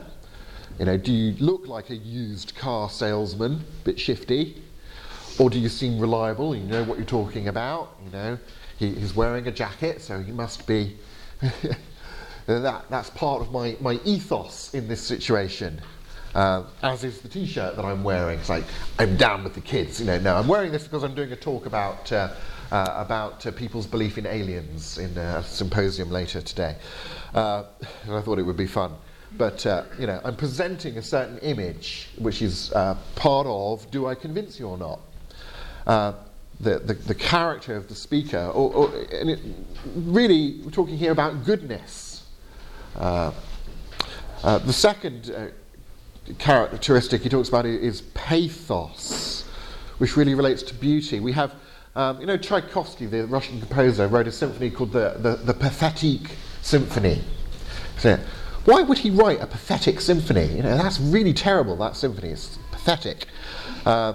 You 0.79 0.85
know, 0.85 0.99
do 0.99 1.13
you 1.13 1.35
look 1.39 1.67
like 1.67 1.89
a 1.89 1.97
used 1.97 2.55
car 2.55 2.91
salesman, 2.91 3.65
bit 3.85 3.99
shifty? 3.99 4.63
Or 5.39 5.51
do 5.51 5.59
you 5.59 5.69
seem 5.69 5.99
reliable? 5.99 6.55
You 6.55 6.65
know 6.65 6.85
what 6.85 6.99
you're 6.99 7.07
talking 7.07 7.49
about. 7.49 7.97
You 8.05 8.11
know, 8.11 8.39
he, 8.79 8.95
he's 8.95 9.15
wearing 9.15 9.47
a 9.47 9.53
jacket, 9.53 10.03
so 10.03 10.21
he 10.21 10.33
must 10.33 10.67
be. 10.67 10.97
that, 12.47 12.85
that's 12.91 13.11
part 13.11 13.41
of 13.41 13.51
my, 13.51 13.77
my 13.81 13.95
ethos 14.05 14.75
in 14.75 14.89
this 14.89 15.01
situation. 15.01 15.81
Uh, 16.35 16.65
as 16.83 17.05
is 17.05 17.21
the 17.21 17.29
T-shirt 17.29 17.77
that 17.77 17.85
I'm 17.85 18.03
wearing. 18.03 18.39
It's 18.39 18.49
like 18.49 18.65
I'm 18.99 19.17
down 19.17 19.45
with 19.45 19.55
the 19.55 19.61
kids. 19.61 20.01
You 20.01 20.07
know, 20.07 20.19
no, 20.19 20.37
I'm 20.37 20.49
wearing 20.49 20.73
this 20.73 20.85
because 20.85 21.03
I'm 21.03 21.15
doing 21.15 21.33
a 21.33 21.37
talk 21.37 21.67
about 21.67 22.11
uh, 22.11 22.35
uh, 22.71 22.95
about 22.97 23.47
uh, 23.47 23.51
people's 23.53 23.87
belief 23.87 24.17
in 24.17 24.27
aliens 24.27 24.97
in 24.97 25.17
a 25.19 25.43
symposium 25.43 26.11
later 26.11 26.41
today. 26.41 26.77
Uh, 27.35 27.65
I 28.09 28.21
thought 28.23 28.39
it 28.39 28.45
would 28.45 28.57
be 28.57 28.67
fun. 28.67 28.95
But, 29.37 29.65
uh, 29.65 29.85
you 29.99 30.07
know, 30.07 30.21
I'm 30.25 30.37
presenting 30.37 30.99
a 30.99 31.03
certain 31.03 31.39
image, 31.39 32.09
which 32.19 32.43
is 32.43 32.73
uh, 32.73 32.97
part 33.15 33.47
of 33.47 33.91
do 33.91 34.07
I 34.07 34.15
convince 34.15 34.59
you 34.59 34.69
or 34.69 34.77
not? 34.77 35.01
Uh, 35.87 36.13
the, 36.61 36.79
the, 36.79 36.95
the, 36.95 37.15
character 37.15 37.75
of 37.75 37.89
the 37.89 37.95
speaker, 37.95 38.39
or, 38.55 38.73
or 38.73 38.95
and 39.11 39.31
it, 39.31 39.41
really, 39.97 40.61
we're 40.63 40.71
talking 40.71 40.97
here 40.97 41.11
about 41.11 41.45
goodness. 41.45 42.25
Uh, 42.97 43.33
uh, 44.45 44.59
the 44.59 44.73
second 44.73 45.53
characteristic 46.39 47.23
he 47.23 47.29
talks 47.29 47.49
about 47.49 47.67
is 47.67 48.03
pathos, 48.15 49.45
which 49.99 50.17
really 50.17 50.35
relates 50.35 50.63
to 50.63 50.75
beauty. 50.75 51.21
We 51.21 51.33
have, 51.33 51.55
um, 51.97 52.21
you 52.21 52.27
know, 52.27 52.37
Tchaikovsky, 52.37 53.07
the 53.07 53.27
Russian 53.27 53.59
composer, 53.59 54.07
wrote 54.07 54.29
a 54.29 54.33
symphony 54.33 54.71
called 54.71 54.93
the, 54.93 55.17
the, 55.19 55.37
the 55.37 55.55
Pathetique 55.55 56.31
symphony. 56.63 57.21
So, 57.99 58.19
why 58.65 58.83
would 58.83 58.99
he 58.99 59.11
write 59.11 59.41
a 59.41 59.47
pathetic 59.47 60.01
symphony? 60.01 60.47
You 60.47 60.63
know, 60.63 60.77
that's 60.77 61.01
really 61.01 61.33
terrible, 61.33 61.77
that 61.77 61.97
symphony. 61.97 62.29
It's 62.29 62.59
pathetic. 62.71 63.27
Uh, 63.85 64.15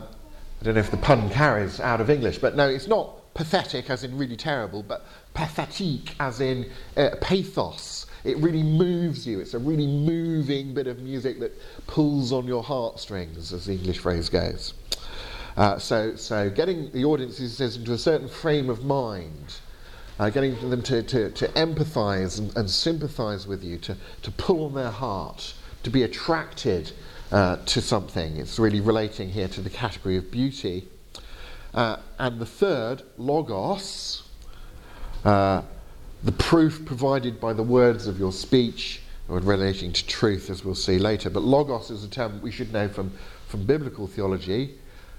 I 0.60 0.64
don't 0.64 0.74
know 0.74 0.80
if 0.80 0.92
the 0.92 0.98
pun 0.98 1.30
carries 1.30 1.80
out 1.80 2.02
of 2.02 2.10
English, 2.10 2.40
but 2.40 2.56
no, 2.56 2.68
it's 2.68 2.88
not 2.88 3.34
pathetic 3.34 3.90
as 3.90 4.04
in 4.04 4.18
really 4.18 4.36
terrible, 4.36 4.84
but 4.84 5.06
pathetique 5.34 6.16
as 6.20 6.42
in 6.42 6.70
uh, 6.96 7.12
pathos. 7.22 8.08
It 8.24 8.38
really 8.38 8.64
moves 8.64 9.28
you. 9.28 9.40
It's 9.40 9.54
a 9.54 9.60
really 9.60 9.88
moving 9.88 10.74
bit 10.74 10.88
of 10.88 11.00
music 11.00 11.40
that 11.40 11.54
pulls 11.86 12.34
on 12.34 12.48
your 12.48 12.64
heartstrings, 12.64 13.54
as 13.54 13.66
the 13.66 13.74
English 13.74 14.00
phrase 14.00 14.30
goes. 14.30 14.74
Uh, 15.56 15.78
so, 15.78 16.16
so 16.16 16.50
getting 16.50 16.92
the 16.92 17.06
audience, 17.06 17.38
he 17.38 17.48
says, 17.48 17.78
into 17.78 17.94
a 17.94 17.98
certain 17.98 18.28
frame 18.28 18.70
of 18.70 18.84
mind 18.84 19.60
uh, 20.20 20.30
getting 20.30 20.70
them 20.70 20.82
to, 20.82 21.04
to, 21.04 21.32
to 21.32 21.48
empathize 21.50 22.40
and, 22.40 22.56
and 22.58 22.70
sympathize 22.70 23.46
with 23.46 23.64
you, 23.64 23.78
to, 23.78 23.96
to 24.24 24.32
pull 24.32 24.66
on 24.66 24.74
their 24.74 24.92
heart, 24.92 25.54
to 25.84 25.90
be 25.90 26.04
attracted 26.04 26.92
uh, 27.32 27.58
to 27.66 27.82
something. 27.82 28.38
It's 28.38 28.60
really 28.60 28.82
relating 28.82 29.30
here 29.30 29.48
to 29.50 29.62
the 29.62 29.70
category 29.70 30.18
of 30.18 30.32
beauty. 30.32 30.88
Uh, 31.74 31.98
and 32.18 32.40
the 32.40 32.46
third, 32.46 33.04
logos, 33.18 34.24
uh, 35.26 35.62
the 36.24 36.32
proof 36.32 36.86
provided 36.86 37.40
by 37.40 37.54
the 37.54 37.64
words 37.64 38.08
of 38.08 38.18
your 38.18 38.32
speech, 38.32 39.02
relating 39.28 39.92
to 39.92 40.08
truth, 40.08 40.50
as 40.50 40.64
we'll 40.64 40.74
see 40.74 40.98
later. 40.98 41.30
But 41.30 41.44
logos 41.44 41.92
is 41.92 42.04
a 42.04 42.10
term 42.10 42.42
we 42.42 42.52
should 42.52 42.72
know 42.72 42.88
from, 42.88 43.12
from 43.48 43.66
biblical 43.66 44.08
theology. 44.08 44.76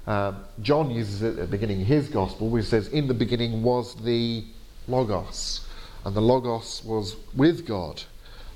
Um, 0.06 0.42
John 0.62 0.90
uses 0.90 1.20
it 1.20 1.32
at 1.32 1.36
the 1.36 1.46
beginning 1.46 1.82
of 1.82 1.86
his 1.86 2.08
gospel, 2.08 2.54
he 2.56 2.62
says, 2.62 2.88
In 2.88 3.06
the 3.06 3.14
beginning 3.14 3.62
was 3.62 3.94
the 3.94 4.44
Logos. 4.88 5.66
And 6.04 6.16
the 6.16 6.22
Logos 6.22 6.82
was 6.82 7.16
with 7.36 7.66
God. 7.66 8.02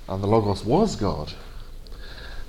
And 0.08 0.22
the 0.22 0.26
Logos 0.26 0.64
was 0.64 0.96
God. 0.96 1.32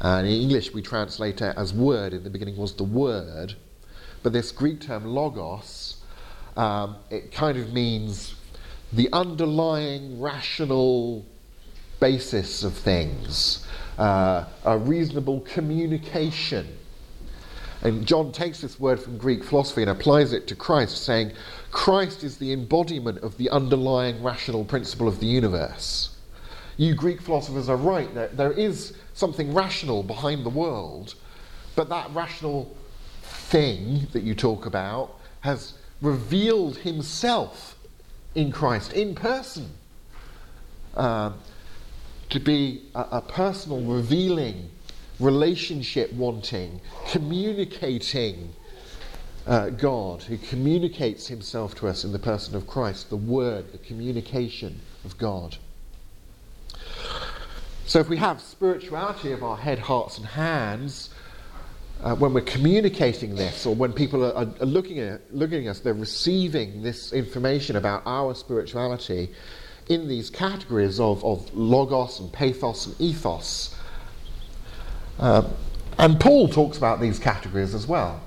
And 0.04 0.28
in 0.28 0.34
English, 0.34 0.74
we 0.74 0.82
translate 0.82 1.42
it 1.42 1.56
as 1.58 1.74
word. 1.74 2.14
In 2.14 2.24
the 2.24 2.30
beginning 2.30 2.58
was 2.58 2.74
the 2.74 2.84
word. 2.84 3.56
But 4.22 4.34
this 4.34 4.52
Greek 4.52 4.82
term, 4.82 5.06
logos, 5.06 5.98
um, 6.58 6.98
it 7.10 7.32
kind 7.32 7.58
of 7.58 7.74
means 7.74 8.36
the 8.92 9.10
underlying 9.14 10.22
rational 10.22 11.26
basis 12.00 12.64
of 12.64 12.74
things, 12.74 13.66
uh, 13.98 14.46
a 14.66 14.78
reasonable 14.78 15.40
communication. 15.42 16.68
And 17.82 18.06
John 18.06 18.32
takes 18.32 18.62
this 18.62 18.80
word 18.80 19.00
from 19.00 19.18
Greek 19.18 19.44
philosophy 19.44 19.82
and 19.82 19.92
applies 19.92 20.32
it 20.32 20.48
to 20.48 20.56
Christ, 20.56 21.04
saying, 21.04 21.32
Christ 21.72 22.24
is 22.24 22.38
the 22.38 22.54
embodiment 22.54 23.20
of 23.20 23.38
the 23.38 23.50
underlying 23.50 24.22
rational 24.22 24.64
principle 24.64 25.08
of 25.08 25.20
the 25.20 25.26
universe. 25.26 26.16
you 26.78 26.94
Greek 26.94 27.22
philosophers 27.22 27.68
are 27.70 27.78
right. 27.78 28.14
There, 28.14 28.30
there 28.30 28.52
is 28.54 28.94
something 29.14 29.54
rational 29.54 30.04
behind 30.04 30.46
the 30.46 30.50
world, 30.50 31.16
but 31.76 31.90
that 31.90 32.10
rational 32.14 32.76
thing 33.22 34.08
that 34.12 34.24
you 34.24 34.36
talk 34.36 34.66
about 34.66 35.20
has 35.42 35.74
revealed 36.02 36.78
himself 36.78 37.78
in 38.36 38.52
Christ, 38.52 38.94
in 38.94 39.16
person, 39.16 39.70
um, 40.96 41.36
to 42.30 42.40
be 42.40 42.84
a, 42.96 43.06
a 43.12 43.22
personal, 43.22 43.82
revealing, 43.82 44.70
relationship 45.20 46.12
wanting, 46.14 46.82
communicating 47.10 48.54
uh, 49.46 49.70
God 49.70 50.24
who 50.24 50.38
communicates 50.38 51.28
himself 51.28 51.76
to 51.76 51.88
us 51.88 52.04
in 52.04 52.12
the 52.12 52.20
person 52.20 52.56
of 52.56 52.66
Christ, 52.66 53.10
the 53.10 53.18
Word, 53.18 53.72
the 53.72 53.78
communication 53.78 54.80
of 55.06 55.18
God. 55.18 55.58
So 57.86 58.00
if 58.00 58.10
we 58.10 58.18
have 58.18 58.42
spirituality 58.42 59.32
of 59.32 59.44
our 59.44 59.58
head, 59.58 59.80
hearts, 59.80 60.18
and 60.18 60.26
hands, 60.26 61.10
uh, 62.02 62.16
when 62.16 62.34
we're 62.34 62.42
communicating 62.42 63.36
this, 63.36 63.66
or 63.66 63.76
when 63.76 63.94
people 63.94 64.26
are, 64.26 64.34
are, 64.36 64.66
looking, 64.66 65.00
at, 65.00 65.22
looking 65.34 65.68
at 65.68 65.72
us, 65.72 65.80
they're 65.80 65.94
receiving 65.94 66.82
this 66.82 67.14
information 67.14 67.76
about 67.76 68.04
our 68.06 68.36
spirituality 68.36 69.30
in 69.90 70.08
these 70.08 70.30
categories 70.30 71.00
of, 71.00 71.24
of 71.26 71.54
logos 71.54 72.20
and 72.20 72.32
pathos 72.32 72.88
and 72.88 73.00
ethos. 73.02 73.76
Um, 75.20 75.48
and 75.98 76.20
Paul 76.20 76.48
talks 76.48 76.78
about 76.78 77.00
these 77.00 77.20
categories 77.20 77.74
as 77.74 77.86
well 77.86 78.22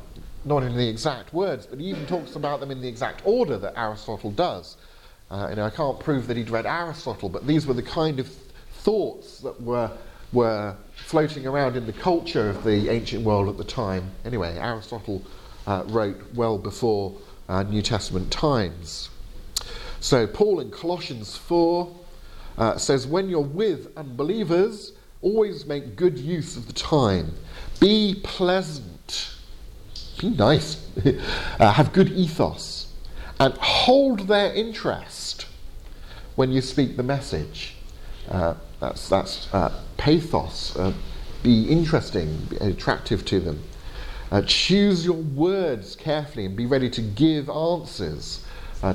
not 0.47 0.63
in 0.63 0.77
the 0.77 0.89
exact 0.89 1.35
words, 1.35 1.67
but 1.67 1.81
he 1.81 1.87
even 1.87 2.07
talks 2.07 2.37
about 2.37 2.61
them 2.61 2.71
in 2.71 2.81
the 2.81 2.89
exact 2.89 3.21
order 3.25 3.59
that 3.59 3.77
Aristotle 3.77 4.31
does. 4.31 4.77
Uh, 5.29 5.53
know, 5.55 5.65
I 5.65 5.71
can't 5.71 5.99
prove 5.99 6.29
that 6.29 6.37
he'd 6.37 6.51
read 6.51 6.67
Aristotle, 6.67 7.29
but 7.29 7.47
these 7.47 7.67
were 7.67 7.75
the 7.75 7.83
kind 7.83 8.21
of 8.21 8.33
thoughts 8.87 9.41
that 9.41 9.61
were, 9.61 9.91
were 10.33 10.77
floating 10.95 11.45
around 11.45 11.77
in 11.77 11.87
the 11.87 11.93
culture 11.93 12.49
of 12.49 12.63
the 12.63 12.89
ancient 12.89 13.25
world 13.25 13.49
at 13.49 13.59
the 13.59 13.65
time. 13.65 14.13
Anyway, 14.25 14.57
Aristotle 14.57 15.25
uh, 15.67 15.83
wrote 15.89 16.17
well 16.35 16.57
before 16.57 17.13
uh, 17.49 17.65
New 17.65 17.83
Testament 17.83 18.31
times. 18.31 19.11
So, 19.99 20.27
Paul 20.27 20.61
in 20.61 20.71
Colossians 20.71 21.37
4 21.37 21.97
uh, 22.59 22.79
says, 22.79 23.09
When 23.09 23.29
you're 23.29 23.41
with 23.41 23.89
unbelievers, 23.97 24.93
always 25.21 25.67
make 25.67 25.97
good 25.97 26.17
use 26.17 26.57
of 26.57 26.69
the 26.69 26.73
time. 26.73 27.35
Be 27.81 28.21
pleasant 28.23 29.33
be 30.19 30.31
nice, 30.31 30.83
uh, 31.61 31.73
have 31.73 31.93
good 31.93 32.11
ethos, 32.13 32.93
and 33.39 33.55
hold 33.55 34.29
their 34.29 34.53
interest 34.55 35.47
when 36.37 36.53
you 36.53 36.61
speak 36.61 36.97
the 36.97 37.03
message. 37.03 37.76
Uh, 38.31 38.55
that's 38.81 39.09
that's 39.09 39.53
uh, 39.55 39.73
pathos. 39.97 40.77
Uh, 40.77 40.93
be 41.43 41.65
interesting, 41.69 42.37
be 42.51 42.57
attractive 42.57 43.25
to 43.27 43.41
them. 43.41 43.63
Choose 44.47 45.05
your 45.05 45.17
words 45.17 45.95
carefully 45.95 46.47
and 46.47 46.57
be 46.57 46.67
ready 46.67 46.91
to 46.91 47.01
give 47.01 47.49
answers, 47.49 48.45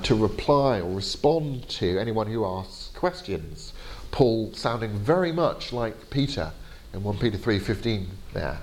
to 0.03 0.13
reply 0.13 0.81
or 0.81 0.93
respond 0.93 1.67
to 1.69 1.97
anyone 1.97 2.27
who 2.27 2.45
asks 2.45 2.91
questions. 2.93 3.71
Paul 4.11 4.51
sounding 4.53 4.91
very 4.97 5.31
much 5.31 5.71
like 5.71 6.09
Peter 6.09 6.51
in 6.93 7.03
1 7.03 7.17
Peter 7.17 7.37
3:15 7.37 8.07
there. 8.33 8.59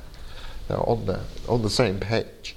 They're 0.68 0.88
on 0.88 1.06
the, 1.06 1.20
on 1.48 1.62
the 1.62 1.70
same 1.70 1.98
page. 1.98 2.54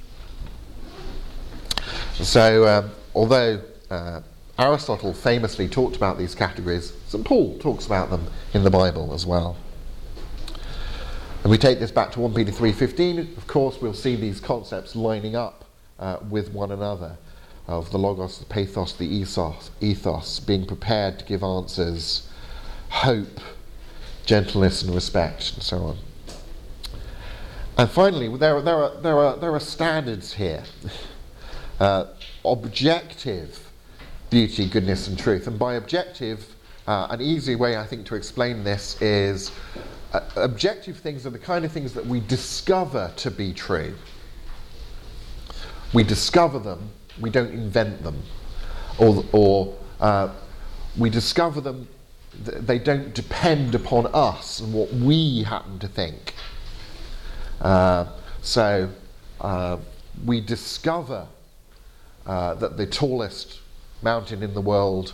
So, 2.15 2.67
um, 2.67 2.91
although 3.15 3.61
uh, 3.89 4.21
Aristotle 4.59 5.13
famously 5.13 5.67
talked 5.67 5.95
about 5.95 6.17
these 6.17 6.35
categories, 6.35 6.93
St. 7.07 7.25
Paul 7.25 7.57
talks 7.59 7.85
about 7.85 8.09
them 8.09 8.27
in 8.53 8.63
the 8.63 8.69
Bible 8.69 9.13
as 9.13 9.25
well. 9.25 9.57
And 11.43 11.49
we 11.49 11.57
take 11.57 11.79
this 11.79 11.91
back 11.91 12.11
to 12.11 12.19
1 12.19 12.33
Peter 12.33 12.51
3.15, 12.51 13.37
of 13.37 13.47
course 13.47 13.81
we'll 13.81 13.93
see 13.93 14.15
these 14.15 14.39
concepts 14.39 14.95
lining 14.95 15.35
up 15.35 15.65
uh, 15.99 16.17
with 16.29 16.51
one 16.51 16.71
another 16.71 17.17
of 17.67 17.91
the 17.91 17.97
logos, 17.97 18.39
the 18.39 18.45
pathos, 18.45 18.93
the 18.93 19.07
ethos, 19.07 19.71
ethos, 19.79 20.39
being 20.39 20.65
prepared 20.65 21.17
to 21.19 21.25
give 21.25 21.41
answers, 21.41 22.27
hope, 22.89 23.39
gentleness 24.25 24.83
and 24.83 24.93
respect, 24.93 25.53
and 25.53 25.63
so 25.63 25.77
on. 25.77 25.97
And 27.77 27.89
finally, 27.89 28.27
there, 28.37 28.61
there, 28.61 28.75
are, 28.75 29.01
there, 29.01 29.17
are, 29.17 29.37
there 29.37 29.53
are 29.53 29.59
standards 29.59 30.33
here. 30.33 30.63
Uh, 31.79 32.05
objective 32.45 33.70
beauty, 34.31 34.65
goodness, 34.65 35.09
and 35.09 35.19
truth. 35.19 35.45
And 35.45 35.59
by 35.59 35.75
objective, 35.75 36.55
uh, 36.87 37.07
an 37.11 37.21
easy 37.21 37.55
way 37.55 37.75
I 37.77 37.85
think 37.85 38.05
to 38.07 38.15
explain 38.15 38.63
this 38.63 38.99
is 39.01 39.51
uh, 40.13 40.21
objective 40.37 40.97
things 40.97 41.25
are 41.25 41.29
the 41.29 41.37
kind 41.37 41.65
of 41.65 41.71
things 41.71 41.93
that 41.93 42.05
we 42.05 42.21
discover 42.21 43.11
to 43.17 43.29
be 43.29 43.53
true. 43.53 43.93
We 45.93 46.03
discover 46.03 46.59
them, 46.59 46.89
we 47.19 47.29
don't 47.29 47.51
invent 47.51 48.03
them. 48.03 48.23
Or, 48.97 49.25
or 49.33 49.77
uh, 49.99 50.29
we 50.97 51.09
discover 51.09 51.59
them, 51.59 51.89
they 52.33 52.79
don't 52.79 53.13
depend 53.13 53.75
upon 53.75 54.07
us 54.13 54.61
and 54.61 54.73
what 54.73 54.93
we 54.93 55.43
happen 55.43 55.77
to 55.79 55.89
think. 55.89 56.35
Uh, 57.59 58.05
so 58.41 58.89
uh, 59.41 59.77
we 60.25 60.39
discover 60.39 61.27
uh, 62.25 62.55
that 62.55 62.77
the 62.77 62.87
tallest 62.87 63.59
mountain 64.03 64.43
in 64.43 64.53
the 64.53 64.61
world 64.61 65.13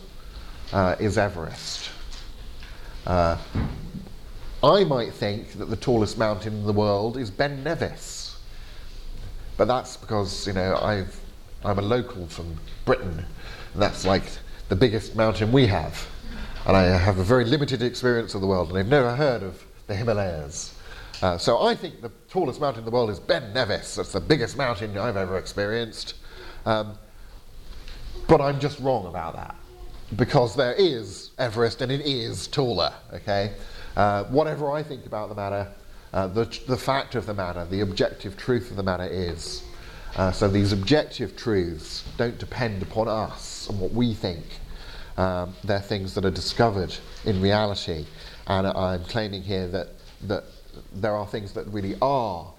uh, 0.74 0.96
is 1.00 1.18
Everest. 1.18 1.90
Uh, 3.06 3.38
I 4.64 4.84
might 4.84 5.14
think 5.14 5.54
that 5.54 5.66
the 5.66 5.76
tallest 5.76 6.18
mountain 6.18 6.54
in 6.54 6.66
the 6.66 6.74
world 6.74 7.16
is 7.16 7.30
Ben 7.30 7.64
Nevis, 7.64 8.38
but 9.56 9.66
that's 9.66 9.98
because 9.98 10.48
you 10.48 10.54
know 10.54 10.76
I've, 10.82 11.20
I'm 11.64 11.80
a 11.80 11.84
local 11.84 12.28
from 12.28 12.58
Britain, 12.86 13.24
and 13.74 13.82
that's 13.82 14.06
like 14.06 14.24
the 14.70 14.76
biggest 14.76 15.16
mountain 15.16 15.52
we 15.52 15.68
have, 15.68 16.08
and 16.66 16.76
I 16.76 16.84
have 16.98 17.20
a 17.20 17.24
very 17.24 17.46
limited 17.46 17.82
experience 17.82 18.36
of 18.36 18.42
the 18.42 18.48
world, 18.48 18.70
and 18.70 18.78
I've 18.78 18.88
never 18.88 19.16
heard 19.16 19.44
of 19.44 19.64
the 19.88 19.96
Himalayas. 19.96 20.74
Uh, 21.22 21.38
so 21.38 21.64
I 21.64 21.74
think 21.74 22.02
the 22.02 22.12
tallest 22.30 22.62
mountain 22.62 22.80
in 22.80 22.86
the 22.86 22.92
world 22.92 23.10
is 23.10 23.20
Ben 23.20 23.54
Nevis. 23.54 23.96
That's 23.96 24.12
the 24.12 24.20
biggest 24.20 24.58
mountain 24.58 24.98
I've 24.98 25.18
ever 25.18 25.38
experienced. 25.38 26.16
Um, 26.66 26.98
but 28.28 28.42
I'm 28.42 28.60
just 28.60 28.80
wrong 28.80 29.06
about 29.08 29.36
that 29.36 29.56
because 30.16 30.56
there 30.56 30.74
is 30.74 31.32
Everest 31.38 31.82
and 31.82 31.92
it 31.92 32.02
is 32.02 32.48
taller. 32.48 32.94
Okay, 33.14 33.54
uh, 33.96 34.26
whatever 34.26 34.72
I 34.72 34.84
think 34.84 35.06
about 35.06 35.30
the 35.30 35.36
matter, 35.36 35.68
uh, 36.14 36.28
the, 36.28 36.46
the 36.68 36.78
fact 36.78 37.16
of 37.16 37.26
the 37.26 37.34
matter, 37.34 37.66
the 37.66 37.82
objective 37.82 38.38
truth 38.38 38.70
of 38.72 38.78
the 38.78 38.84
matter 38.84 39.08
is. 39.10 39.64
Uh, 40.16 40.32
so 40.32 40.48
these 40.48 40.72
objective 40.72 41.36
truths 41.36 42.04
don't 42.18 42.40
depend 42.40 42.82
upon 42.82 43.08
us 43.08 43.68
and 43.70 43.80
what 43.80 43.92
we 43.92 44.14
think. 44.14 44.44
Um, 45.18 45.54
they're 45.64 45.80
things 45.80 46.14
that 46.16 46.26
are 46.26 46.32
discovered 46.32 46.96
in 47.26 47.42
reality, 47.42 48.06
and 48.48 48.68
I'm 48.68 49.04
claiming 49.06 49.42
here 49.42 49.68
that 49.68 49.90
that 50.24 50.44
there 50.94 51.16
are 51.16 51.26
things 51.26 51.54
that 51.54 51.68
really 51.68 51.96
are, 52.02 52.52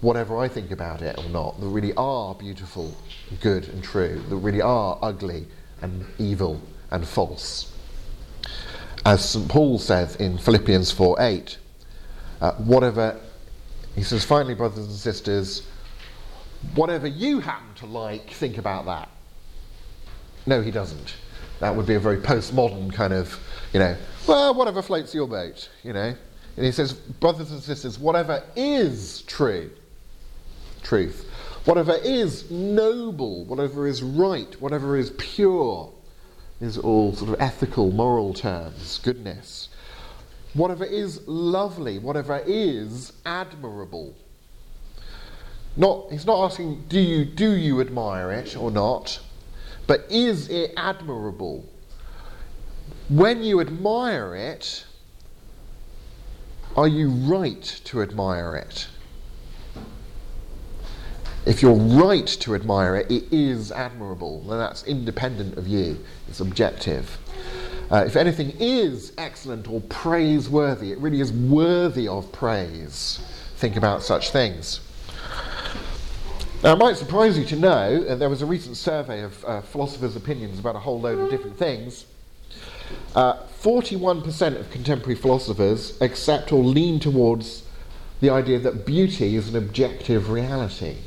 whatever 0.00 0.38
I 0.38 0.48
think 0.48 0.70
about 0.70 1.02
it 1.02 1.18
or 1.18 1.28
not, 1.28 1.60
that 1.60 1.66
really 1.66 1.92
are 1.96 2.34
beautiful, 2.34 2.96
good, 3.40 3.68
and 3.68 3.82
true, 3.82 4.22
that 4.28 4.36
really 4.36 4.62
are 4.62 4.98
ugly 5.02 5.46
and 5.82 6.04
evil 6.18 6.60
and 6.90 7.06
false. 7.06 7.72
As 9.04 9.28
St. 9.28 9.48
Paul 9.48 9.78
says 9.78 10.16
in 10.16 10.38
Philippians 10.38 10.90
4 10.92 11.16
8, 11.20 11.58
uh, 12.40 12.52
whatever, 12.52 13.18
he 13.94 14.02
says, 14.02 14.24
finally, 14.24 14.54
brothers 14.54 14.86
and 14.86 14.96
sisters, 14.96 15.66
whatever 16.74 17.06
you 17.06 17.40
happen 17.40 17.74
to 17.76 17.86
like, 17.86 18.30
think 18.30 18.58
about 18.58 18.86
that. 18.86 19.08
No, 20.46 20.62
he 20.62 20.70
doesn't. 20.70 21.14
That 21.60 21.74
would 21.74 21.86
be 21.86 21.94
a 21.94 22.00
very 22.00 22.18
postmodern 22.18 22.92
kind 22.92 23.12
of, 23.12 23.38
you 23.72 23.80
know, 23.80 23.96
well, 24.26 24.54
whatever 24.54 24.80
floats 24.82 25.14
your 25.14 25.28
boat, 25.28 25.68
you 25.82 25.92
know. 25.92 26.14
And 26.56 26.66
he 26.66 26.72
says, 26.72 26.92
brothers 26.92 27.50
and 27.52 27.62
sisters, 27.62 27.98
whatever 27.98 28.42
is 28.56 29.22
true, 29.22 29.70
truth, 30.80 31.28
whatever 31.64 31.94
is 32.02 32.50
noble, 32.50 33.44
whatever 33.44 33.86
is 33.86 34.02
right, 34.02 34.60
whatever 34.60 34.96
is 34.96 35.10
pure, 35.18 35.92
is 36.60 36.76
all 36.78 37.14
sort 37.14 37.32
of 37.32 37.40
ethical, 37.40 37.90
moral 37.90 38.34
terms, 38.34 38.98
goodness. 38.98 39.68
Whatever 40.54 40.84
is 40.84 41.26
lovely, 41.28 41.98
whatever 41.98 42.42
is 42.46 43.12
admirable. 43.24 44.14
Not, 45.76 46.10
he's 46.10 46.26
not 46.26 46.44
asking, 46.44 46.84
do 46.88 46.98
you, 46.98 47.24
do 47.24 47.52
you 47.52 47.80
admire 47.80 48.32
it 48.32 48.56
or 48.56 48.70
not? 48.70 49.20
But 49.86 50.06
is 50.10 50.48
it 50.48 50.72
admirable? 50.76 51.68
When 53.08 53.42
you 53.42 53.60
admire 53.60 54.34
it, 54.34 54.84
are 56.76 56.88
you 56.88 57.08
right 57.08 57.62
to 57.84 58.02
admire 58.02 58.56
it? 58.56 58.88
If 61.46 61.62
you're 61.62 61.72
right 61.72 62.26
to 62.26 62.54
admire 62.54 62.96
it, 62.96 63.10
it 63.10 63.24
is 63.32 63.72
admirable, 63.72 64.42
and 64.42 64.60
that's 64.60 64.84
independent 64.84 65.56
of 65.56 65.66
you, 65.66 65.98
it's 66.28 66.40
objective. 66.40 67.16
Uh, 67.90 68.04
if 68.06 68.14
anything 68.14 68.52
is 68.60 69.12
excellent 69.16 69.66
or 69.66 69.80
praiseworthy, 69.80 70.92
it 70.92 70.98
really 70.98 71.20
is 71.20 71.32
worthy 71.32 72.06
of 72.06 72.30
praise. 72.30 73.20
Think 73.56 73.76
about 73.76 74.02
such 74.02 74.30
things. 74.30 74.80
Now, 76.62 76.74
it 76.74 76.78
might 76.78 76.98
surprise 76.98 77.38
you 77.38 77.46
to 77.46 77.56
know 77.56 78.04
uh, 78.06 78.16
there 78.16 78.28
was 78.28 78.42
a 78.42 78.46
recent 78.46 78.76
survey 78.76 79.22
of 79.22 79.42
uh, 79.46 79.62
philosophers' 79.62 80.16
opinions 80.16 80.58
about 80.58 80.76
a 80.76 80.78
whole 80.78 81.00
load 81.00 81.18
of 81.18 81.30
different 81.30 81.56
things. 81.56 82.04
Uh, 83.14 83.38
41% 83.62 84.60
of 84.60 84.70
contemporary 84.70 85.14
philosophers 85.14 86.00
accept 86.02 86.52
or 86.52 86.62
lean 86.62 87.00
towards 87.00 87.62
the 88.20 88.28
idea 88.28 88.58
that 88.58 88.84
beauty 88.84 89.36
is 89.36 89.48
an 89.48 89.56
objective 89.56 90.28
reality. 90.28 90.98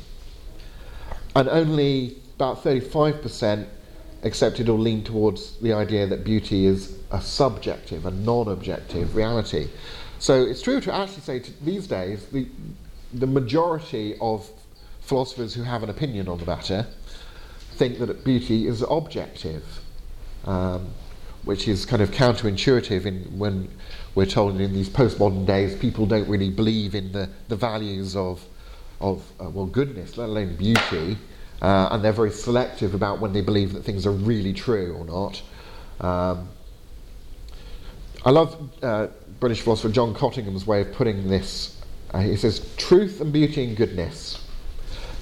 And 1.36 1.48
only 1.48 2.16
about 2.36 2.62
35% 2.62 3.66
accepted 4.22 4.68
or 4.68 4.78
leaned 4.78 5.06
towards 5.06 5.56
the 5.58 5.72
idea 5.72 6.06
that 6.06 6.24
beauty 6.24 6.66
is 6.66 6.98
a 7.10 7.20
subjective, 7.20 8.06
a 8.06 8.10
non 8.10 8.48
objective 8.48 9.14
reality. 9.14 9.68
So 10.18 10.42
it's 10.42 10.62
true 10.62 10.80
to 10.80 10.94
actually 10.94 11.22
say 11.22 11.38
to 11.40 11.64
these 11.64 11.86
days 11.86 12.26
the, 12.26 12.46
the 13.12 13.26
majority 13.26 14.16
of 14.20 14.48
philosophers 15.00 15.54
who 15.54 15.62
have 15.62 15.82
an 15.82 15.90
opinion 15.90 16.28
on 16.28 16.38
the 16.38 16.46
matter 16.46 16.86
think 17.74 17.98
that 17.98 18.24
beauty 18.24 18.66
is 18.66 18.82
objective, 18.88 19.64
um, 20.46 20.88
which 21.44 21.68
is 21.68 21.84
kind 21.84 22.00
of 22.00 22.10
counterintuitive 22.10 23.04
in 23.04 23.38
when 23.38 23.68
we're 24.14 24.26
told 24.26 24.60
in 24.60 24.72
these 24.72 24.88
postmodern 24.88 25.44
days 25.44 25.74
people 25.76 26.06
don't 26.06 26.28
really 26.28 26.50
believe 26.50 26.94
in 26.94 27.12
the, 27.12 27.28
the 27.48 27.56
values 27.56 28.16
of, 28.16 28.44
of 29.12 29.22
uh, 29.40 29.50
well, 29.50 29.66
goodness, 29.66 30.16
let 30.16 30.28
alone 30.28 30.56
beauty, 30.56 31.18
uh, 31.62 31.88
and 31.90 32.04
they're 32.04 32.12
very 32.12 32.30
selective 32.30 32.94
about 32.94 33.20
when 33.20 33.32
they 33.32 33.40
believe 33.40 33.72
that 33.72 33.84
things 33.84 34.06
are 34.06 34.12
really 34.12 34.52
true 34.52 34.94
or 34.94 35.04
not. 35.04 35.42
Um, 36.00 36.48
I 38.24 38.30
love 38.30 38.70
uh, 38.82 39.08
British 39.40 39.60
philosopher 39.60 39.92
John 39.92 40.14
Cottingham's 40.14 40.66
way 40.66 40.80
of 40.80 40.92
putting 40.92 41.28
this. 41.28 41.80
Uh, 42.12 42.20
he 42.20 42.36
says, 42.36 42.74
"Truth 42.76 43.20
and 43.20 43.32
beauty 43.32 43.64
and 43.64 43.76
goodness 43.76 44.44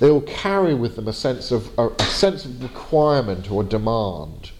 they 0.02 0.10
all 0.10 0.22
carry 0.22 0.74
with 0.74 0.96
them 0.96 1.06
a 1.06 1.12
sense 1.12 1.52
of, 1.52 1.70
a, 1.78 1.86
a 1.88 2.02
sense 2.02 2.44
of 2.44 2.60
requirement 2.60 3.48
or 3.52 3.62
demand. 3.62 4.50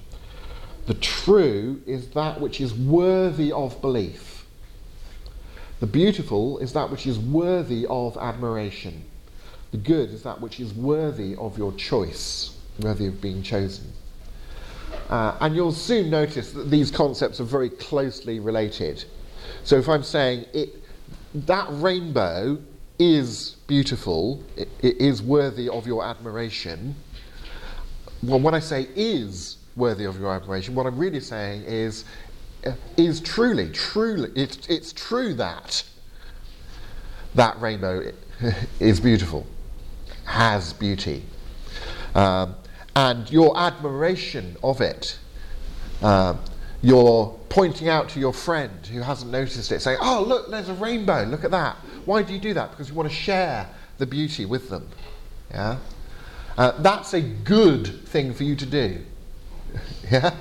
The 0.87 0.95
true 0.95 1.83
is 1.85 2.11
that 2.11 2.41
which 2.41 2.61
is 2.61 2.73
worthy 2.73 3.51
of 3.51 3.81
belief. 3.81 4.47
The 5.81 5.89
beautiful 5.89 6.59
is 6.59 6.75
that 6.75 6.93
which 6.93 7.09
is 7.09 7.19
worthy 7.19 7.85
of 7.91 8.17
admiration. 8.19 9.03
The 9.73 9.79
good 9.79 10.11
is 10.11 10.23
that 10.23 10.41
which 10.41 10.61
is 10.61 10.73
worthy 10.75 11.35
of 11.37 11.59
your 11.59 11.73
choice, 11.73 12.57
worthy 12.81 13.07
of 13.07 13.21
being 13.21 13.43
chosen. 13.43 13.93
Uh, 15.09 15.37
and 15.41 15.55
you'll 15.55 15.73
soon 15.73 16.11
notice 16.11 16.53
that 16.53 16.71
these 16.71 16.91
concepts 16.91 17.41
are 17.41 17.45
very 17.45 17.71
closely 17.71 18.39
related. 18.39 19.05
So 19.65 19.77
if 19.77 19.89
I'm 19.89 20.03
saying 20.03 20.47
it, 20.53 20.77
that 21.35 21.67
rainbow 21.71 22.59
is 22.99 23.57
beautiful, 23.67 24.43
it, 24.57 24.69
it 24.81 24.99
is 24.99 25.23
worthy 25.23 25.69
of 25.69 25.87
your 25.87 26.05
admiration. 26.05 26.95
Well, 28.23 28.41
when 28.41 28.55
I 28.55 28.61
say 28.61 28.89
is 28.95 29.57
worthy 29.75 30.05
of 30.05 30.19
your 30.21 30.33
admiration, 30.33 30.75
what 30.75 30.87
I'm 30.87 30.99
really 30.99 31.21
saying 31.21 31.65
is 31.65 32.05
uh, 32.65 32.73
is 32.97 33.21
truly, 33.21 33.71
truly, 33.71 34.31
it's, 34.37 34.67
it's 34.69 34.93
true 34.93 35.35
that 35.35 35.83
that 37.35 37.61
rainbow 37.61 38.13
is 38.81 39.01
beautiful, 39.01 39.47
has 40.25 40.73
beauty. 40.73 41.23
Um, 42.15 42.55
and 42.95 43.31
your 43.31 43.57
admiration 43.57 44.57
of 44.63 44.81
it, 44.81 45.19
uh, 46.03 46.37
your 46.83 47.39
pointing 47.49 47.89
out 47.89 48.09
to 48.11 48.21
your 48.21 48.33
friend 48.33 48.87
who 48.87 49.01
hasn't 49.01 49.31
noticed 49.31 49.71
it, 49.73 49.81
saying, 49.81 49.99
Oh, 50.01 50.25
look, 50.27 50.51
there's 50.51 50.69
a 50.69 50.75
rainbow, 50.75 51.25
look 51.25 51.45
at 51.45 51.51
that. 51.51 51.77
Why 52.05 52.23
do 52.23 52.33
you 52.33 52.39
do 52.39 52.55
that? 52.55 52.71
Because 52.71 52.89
you 52.89 52.95
want 52.95 53.09
to 53.09 53.15
share 53.15 53.69
the 53.99 54.07
beauty 54.07 54.45
with 54.45 54.69
them. 54.69 54.89
Yeah? 55.51 55.79
Uh, 56.57 56.73
that's 56.83 57.15
a 57.15 57.21
good 57.21 58.07
thing 58.09 58.35
for 58.35 58.45
you 58.45 58.57
to 58.57 58.67
do. 58.67 59.01
yeah? 60.11 60.35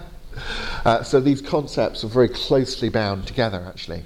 Uh, 0.83 1.03
so 1.03 1.19
these 1.19 1.41
concepts 1.41 2.03
are 2.03 2.07
very 2.07 2.29
closely 2.29 2.89
bound 2.89 3.27
together, 3.27 3.63
actually. 3.67 4.03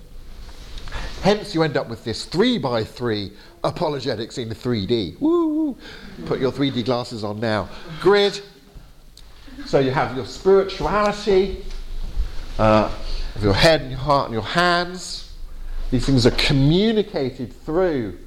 Hence, 1.21 1.55
you 1.55 1.63
end 1.63 1.77
up 1.77 1.89
with 1.89 2.03
this 2.03 2.25
three 2.25 2.57
by 2.57 2.83
three 2.83 3.31
apologetics 3.65 4.37
in 4.37 4.49
3D. 4.49 5.19
Woo! 5.19 5.77
Put 6.25 6.39
your 6.39 6.51
3D 6.51 6.85
glasses 6.85 7.23
on 7.23 7.39
now. 7.39 7.67
Grid. 7.99 8.41
So 9.65 9.79
you 9.79 9.91
have 9.91 10.15
your 10.15 10.25
spirituality, 10.25 11.65
uh, 12.59 12.91
of 13.35 13.43
your 13.43 13.53
head 13.53 13.81
and 13.81 13.91
your 13.91 13.99
heart 13.99 14.25
and 14.25 14.33
your 14.33 14.43
hands. 14.43 15.33
These 15.91 16.05
things 16.05 16.25
are 16.25 16.31
communicated 16.31 17.53
through 17.53 18.17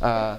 uh, 0.00 0.38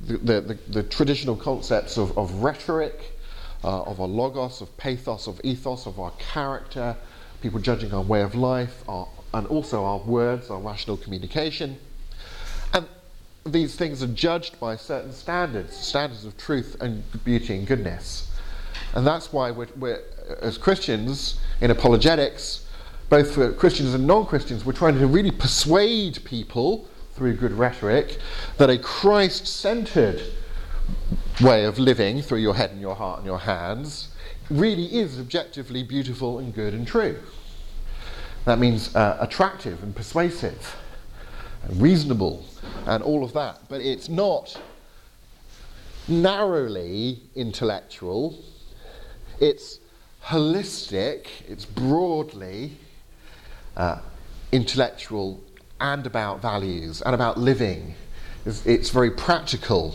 the, 0.00 0.40
the, 0.40 0.58
the, 0.68 0.82
traditional 0.82 1.36
concepts 1.36 1.96
of, 1.96 2.16
of 2.18 2.32
rhetoric, 2.42 3.18
uh, 3.62 3.82
of 3.82 3.98
a 3.98 4.04
logos, 4.04 4.60
of 4.60 4.76
pathos, 4.76 5.26
of 5.26 5.40
ethos, 5.44 5.86
of 5.86 6.00
our 6.00 6.12
character, 6.12 6.96
people 7.40 7.60
judging 7.60 7.92
our 7.92 8.02
way 8.02 8.22
of 8.22 8.34
life, 8.34 8.82
our, 8.88 9.06
and 9.34 9.46
also 9.46 9.84
our 9.84 9.98
words, 9.98 10.50
our 10.50 10.60
rational 10.60 10.96
communication. 10.96 11.78
These 13.44 13.74
things 13.74 14.02
are 14.02 14.08
judged 14.08 14.60
by 14.60 14.76
certain 14.76 15.12
standards, 15.12 15.76
standards 15.76 16.24
of 16.24 16.36
truth 16.36 16.76
and 16.80 17.02
beauty 17.24 17.56
and 17.56 17.66
goodness. 17.66 18.30
And 18.94 19.06
that's 19.06 19.32
why 19.32 19.50
we're, 19.50 19.68
we're 19.76 20.00
as 20.40 20.58
Christians 20.58 21.40
in 21.60 21.70
apologetics, 21.70 22.66
both 23.08 23.34
for 23.34 23.52
Christians 23.52 23.94
and 23.94 24.06
non 24.06 24.26
Christians, 24.26 24.64
we're 24.64 24.72
trying 24.72 24.98
to 24.98 25.06
really 25.06 25.30
persuade 25.30 26.20
people 26.24 26.88
through 27.14 27.34
good 27.34 27.52
rhetoric 27.52 28.18
that 28.58 28.70
a 28.70 28.78
Christ 28.78 29.46
centered 29.46 30.22
way 31.40 31.64
of 31.64 31.78
living 31.78 32.22
through 32.22 32.38
your 32.38 32.54
head 32.54 32.70
and 32.70 32.80
your 32.80 32.94
heart 32.94 33.18
and 33.18 33.26
your 33.26 33.40
hands 33.40 34.08
really 34.50 34.86
is 34.94 35.18
objectively 35.18 35.82
beautiful 35.82 36.38
and 36.38 36.54
good 36.54 36.74
and 36.74 36.86
true. 36.86 37.18
That 38.44 38.58
means 38.58 38.94
uh, 38.94 39.18
attractive 39.20 39.82
and 39.82 39.94
persuasive 39.94 40.76
reasonable 41.70 42.44
and 42.86 43.02
all 43.02 43.24
of 43.24 43.32
that. 43.34 43.58
But 43.68 43.80
it's 43.80 44.08
not 44.08 44.60
narrowly 46.08 47.20
intellectual, 47.34 48.38
it's 49.40 49.78
holistic, 50.24 51.26
it's 51.48 51.64
broadly 51.64 52.72
uh, 53.76 53.98
intellectual 54.52 55.40
and 55.80 56.06
about 56.06 56.40
values 56.40 57.02
and 57.02 57.14
about 57.14 57.38
living. 57.38 57.94
It's, 58.44 58.64
it's 58.66 58.90
very 58.90 59.10
practical. 59.10 59.94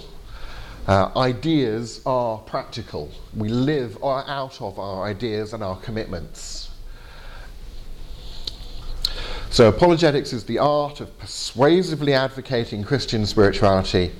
Uh, 0.87 1.11
ideas 1.17 2.01
are 2.05 2.37
practical. 2.39 3.11
We 3.35 3.49
live 3.49 4.01
out 4.03 4.61
of 4.61 4.79
our 4.79 5.03
ideas 5.03 5.53
and 5.53 5.63
our 5.63 5.77
commitments. 5.77 6.66
So, 9.49 9.69
apologetics 9.69 10.33
is 10.33 10.43
the 10.43 10.59
art 10.59 10.99
of 10.99 11.17
persuasively 11.17 12.13
advocating 12.13 12.83
Christian 12.83 13.25
spirituality 13.25 14.11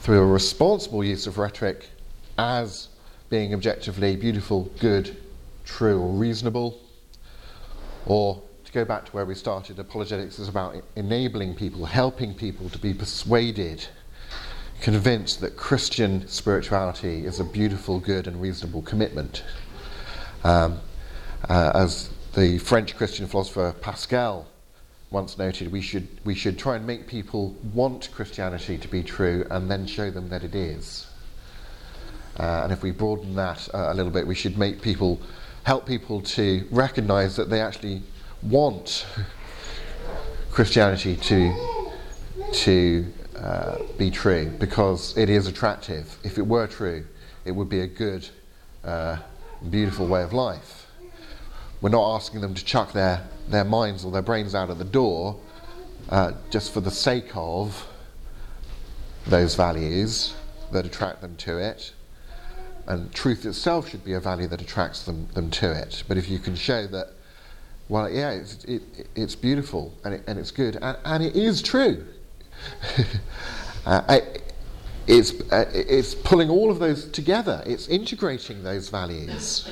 through 0.00 0.20
a 0.20 0.26
responsible 0.26 1.04
use 1.04 1.26
of 1.26 1.36
rhetoric 1.36 1.84
as 2.38 2.88
being 3.28 3.52
objectively 3.52 4.14
beautiful, 4.16 4.70
good, 4.78 5.16
true, 5.64 6.00
or 6.00 6.10
reasonable, 6.12 6.80
or 8.06 8.40
to 8.64 8.72
go 8.72 8.84
back 8.84 9.04
to 9.06 9.12
where 9.12 9.24
we 9.26 9.34
started, 9.34 9.78
apologetics 9.78 10.38
is 10.38 10.48
about 10.48 10.76
enabling 10.94 11.54
people, 11.54 11.84
helping 11.84 12.32
people 12.32 12.70
to 12.70 12.78
be 12.78 12.94
persuaded, 12.94 13.84
convinced 14.80 15.40
that 15.40 15.56
Christian 15.56 16.26
spirituality 16.28 17.26
is 17.26 17.40
a 17.40 17.44
beautiful, 17.44 17.98
good, 17.98 18.28
and 18.28 18.40
reasonable 18.40 18.82
commitment. 18.82 19.42
Um, 20.44 20.78
uh, 21.48 21.72
as 21.74 22.10
the 22.34 22.58
French 22.58 22.96
Christian 22.96 23.26
philosopher 23.26 23.74
Pascal 23.80 24.46
once 25.10 25.38
noted, 25.38 25.72
we 25.72 25.80
should, 25.80 26.06
we 26.24 26.34
should 26.34 26.58
try 26.58 26.76
and 26.76 26.86
make 26.86 27.06
people 27.06 27.56
want 27.72 28.10
Christianity 28.12 28.76
to 28.76 28.88
be 28.88 29.02
true 29.02 29.46
and 29.50 29.70
then 29.70 29.86
show 29.86 30.10
them 30.10 30.28
that 30.28 30.44
it 30.44 30.54
is. 30.54 31.06
Uh, 32.38 32.60
and 32.64 32.72
if 32.72 32.82
we 32.82 32.90
broaden 32.90 33.34
that 33.34 33.68
uh, 33.74 33.88
a 33.90 33.94
little 33.94 34.12
bit, 34.12 34.26
we 34.26 34.34
should 34.34 34.58
make 34.58 34.82
people, 34.82 35.18
help 35.64 35.86
people 35.86 36.20
to 36.20 36.66
recognize 36.70 37.36
that 37.36 37.48
they 37.48 37.60
actually 37.60 38.02
want 38.42 39.06
Christianity 40.50 41.16
to, 41.16 41.54
to 42.52 43.12
uh, 43.36 43.78
be 43.96 44.10
true 44.10 44.50
because 44.58 45.16
it 45.16 45.30
is 45.30 45.46
attractive. 45.46 46.18
If 46.22 46.38
it 46.38 46.46
were 46.46 46.66
true, 46.66 47.04
it 47.44 47.52
would 47.52 47.68
be 47.68 47.80
a 47.80 47.86
good, 47.86 48.28
uh, 48.84 49.18
beautiful 49.70 50.06
way 50.06 50.22
of 50.22 50.32
life. 50.32 50.87
We're 51.80 51.90
not 51.90 52.16
asking 52.16 52.40
them 52.40 52.54
to 52.54 52.64
chuck 52.64 52.92
their, 52.92 53.22
their 53.48 53.64
minds 53.64 54.04
or 54.04 54.10
their 54.10 54.22
brains 54.22 54.54
out 54.54 54.70
of 54.70 54.78
the 54.78 54.84
door 54.84 55.38
uh, 56.08 56.32
just 56.50 56.72
for 56.72 56.80
the 56.80 56.90
sake 56.90 57.30
of 57.34 57.86
those 59.26 59.54
values 59.54 60.34
that 60.72 60.86
attract 60.86 61.20
them 61.20 61.36
to 61.36 61.58
it. 61.58 61.92
And 62.86 63.12
truth 63.12 63.44
itself 63.44 63.90
should 63.90 64.04
be 64.04 64.14
a 64.14 64.20
value 64.20 64.48
that 64.48 64.60
attracts 64.62 65.04
them, 65.04 65.28
them 65.34 65.50
to 65.50 65.70
it. 65.70 66.02
But 66.08 66.16
if 66.16 66.28
you 66.28 66.38
can 66.38 66.56
show 66.56 66.86
that 66.86 67.08
Well, 67.88 68.10
yeah, 68.10 68.30
it's, 68.30 68.64
it, 68.64 68.82
it's 69.14 69.34
beautiful 69.34 69.94
and, 70.04 70.14
it, 70.14 70.24
and 70.26 70.38
it's 70.38 70.50
good, 70.50 70.76
and, 70.80 70.96
and 71.04 71.22
it 71.22 71.36
is 71.36 71.62
true. 71.62 72.04
uh, 73.86 74.02
I, 74.08 74.22
it's, 75.06 75.32
uh, 75.52 75.64
it's 75.72 76.14
pulling 76.14 76.50
all 76.50 76.70
of 76.70 76.78
those 76.78 77.06
together, 77.10 77.62
it's 77.66 77.88
integrating 77.88 78.62
those 78.62 78.88
values 78.88 79.70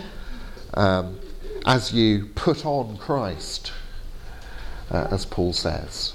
um, 0.75 1.19
as 1.67 1.93
you 1.93 2.27
put 2.37 2.65
on 2.65 2.97
Christ, 2.97 3.73
uh, 4.91 5.09
as 5.11 5.27
Paul 5.27 5.53
says. 5.53 6.15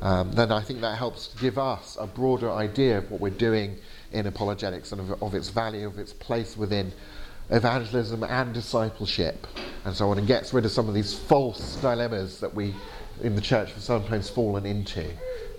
Um, 0.00 0.32
then 0.32 0.50
I 0.50 0.62
think 0.62 0.80
that 0.80 0.96
helps 0.96 1.34
give 1.38 1.58
us 1.58 1.98
a 2.00 2.06
broader 2.06 2.50
idea 2.50 2.98
of 2.98 3.10
what 3.10 3.20
we're 3.20 3.30
doing 3.30 3.76
in 4.12 4.26
apologetics 4.26 4.92
and 4.92 5.00
of, 5.00 5.22
of 5.22 5.34
its 5.34 5.50
value, 5.50 5.86
of 5.86 5.98
its 5.98 6.12
place 6.12 6.56
within 6.56 6.92
evangelism 7.50 8.22
and 8.24 8.54
discipleship 8.54 9.46
and 9.84 9.94
so 9.94 10.10
on, 10.10 10.18
and 10.18 10.26
gets 10.26 10.52
rid 10.52 10.64
of 10.64 10.70
some 10.70 10.88
of 10.88 10.94
these 10.94 11.14
false 11.14 11.76
dilemmas 11.76 12.40
that 12.40 12.52
we 12.54 12.74
in 13.22 13.34
the 13.34 13.40
church 13.40 13.72
have 13.72 13.82
sometimes 13.82 14.28
fallen 14.28 14.66
into. 14.66 15.06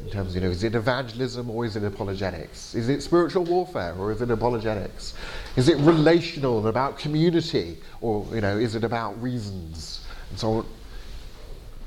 In 0.02 0.10
terms 0.12 0.30
of, 0.30 0.36
you 0.36 0.42
know, 0.42 0.52
is 0.52 0.64
it 0.64 0.76
evangelism 0.76 1.50
or 1.50 1.66
is 1.66 1.76
it 1.76 1.84
apologetics? 1.84 2.76
Is 2.76 2.88
it 2.88 3.02
spiritual 3.02 3.44
warfare 3.44 3.96
or 3.98 4.12
is 4.12 4.22
it 4.22 4.30
apologetics? 4.30 5.16
Is 5.56 5.70
it 5.70 5.78
relational 5.78 6.60
and 6.60 6.68
about 6.68 7.00
community 7.00 7.78
or, 8.00 8.26
you 8.34 8.42
know, 8.42 8.58
is 8.58 8.76
it 8.76 8.84
about 8.84 9.22
reasons? 9.22 10.06
And 10.30 10.40
so 10.40 10.54
on. 10.54 10.66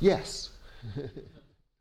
Yes. 0.01 0.51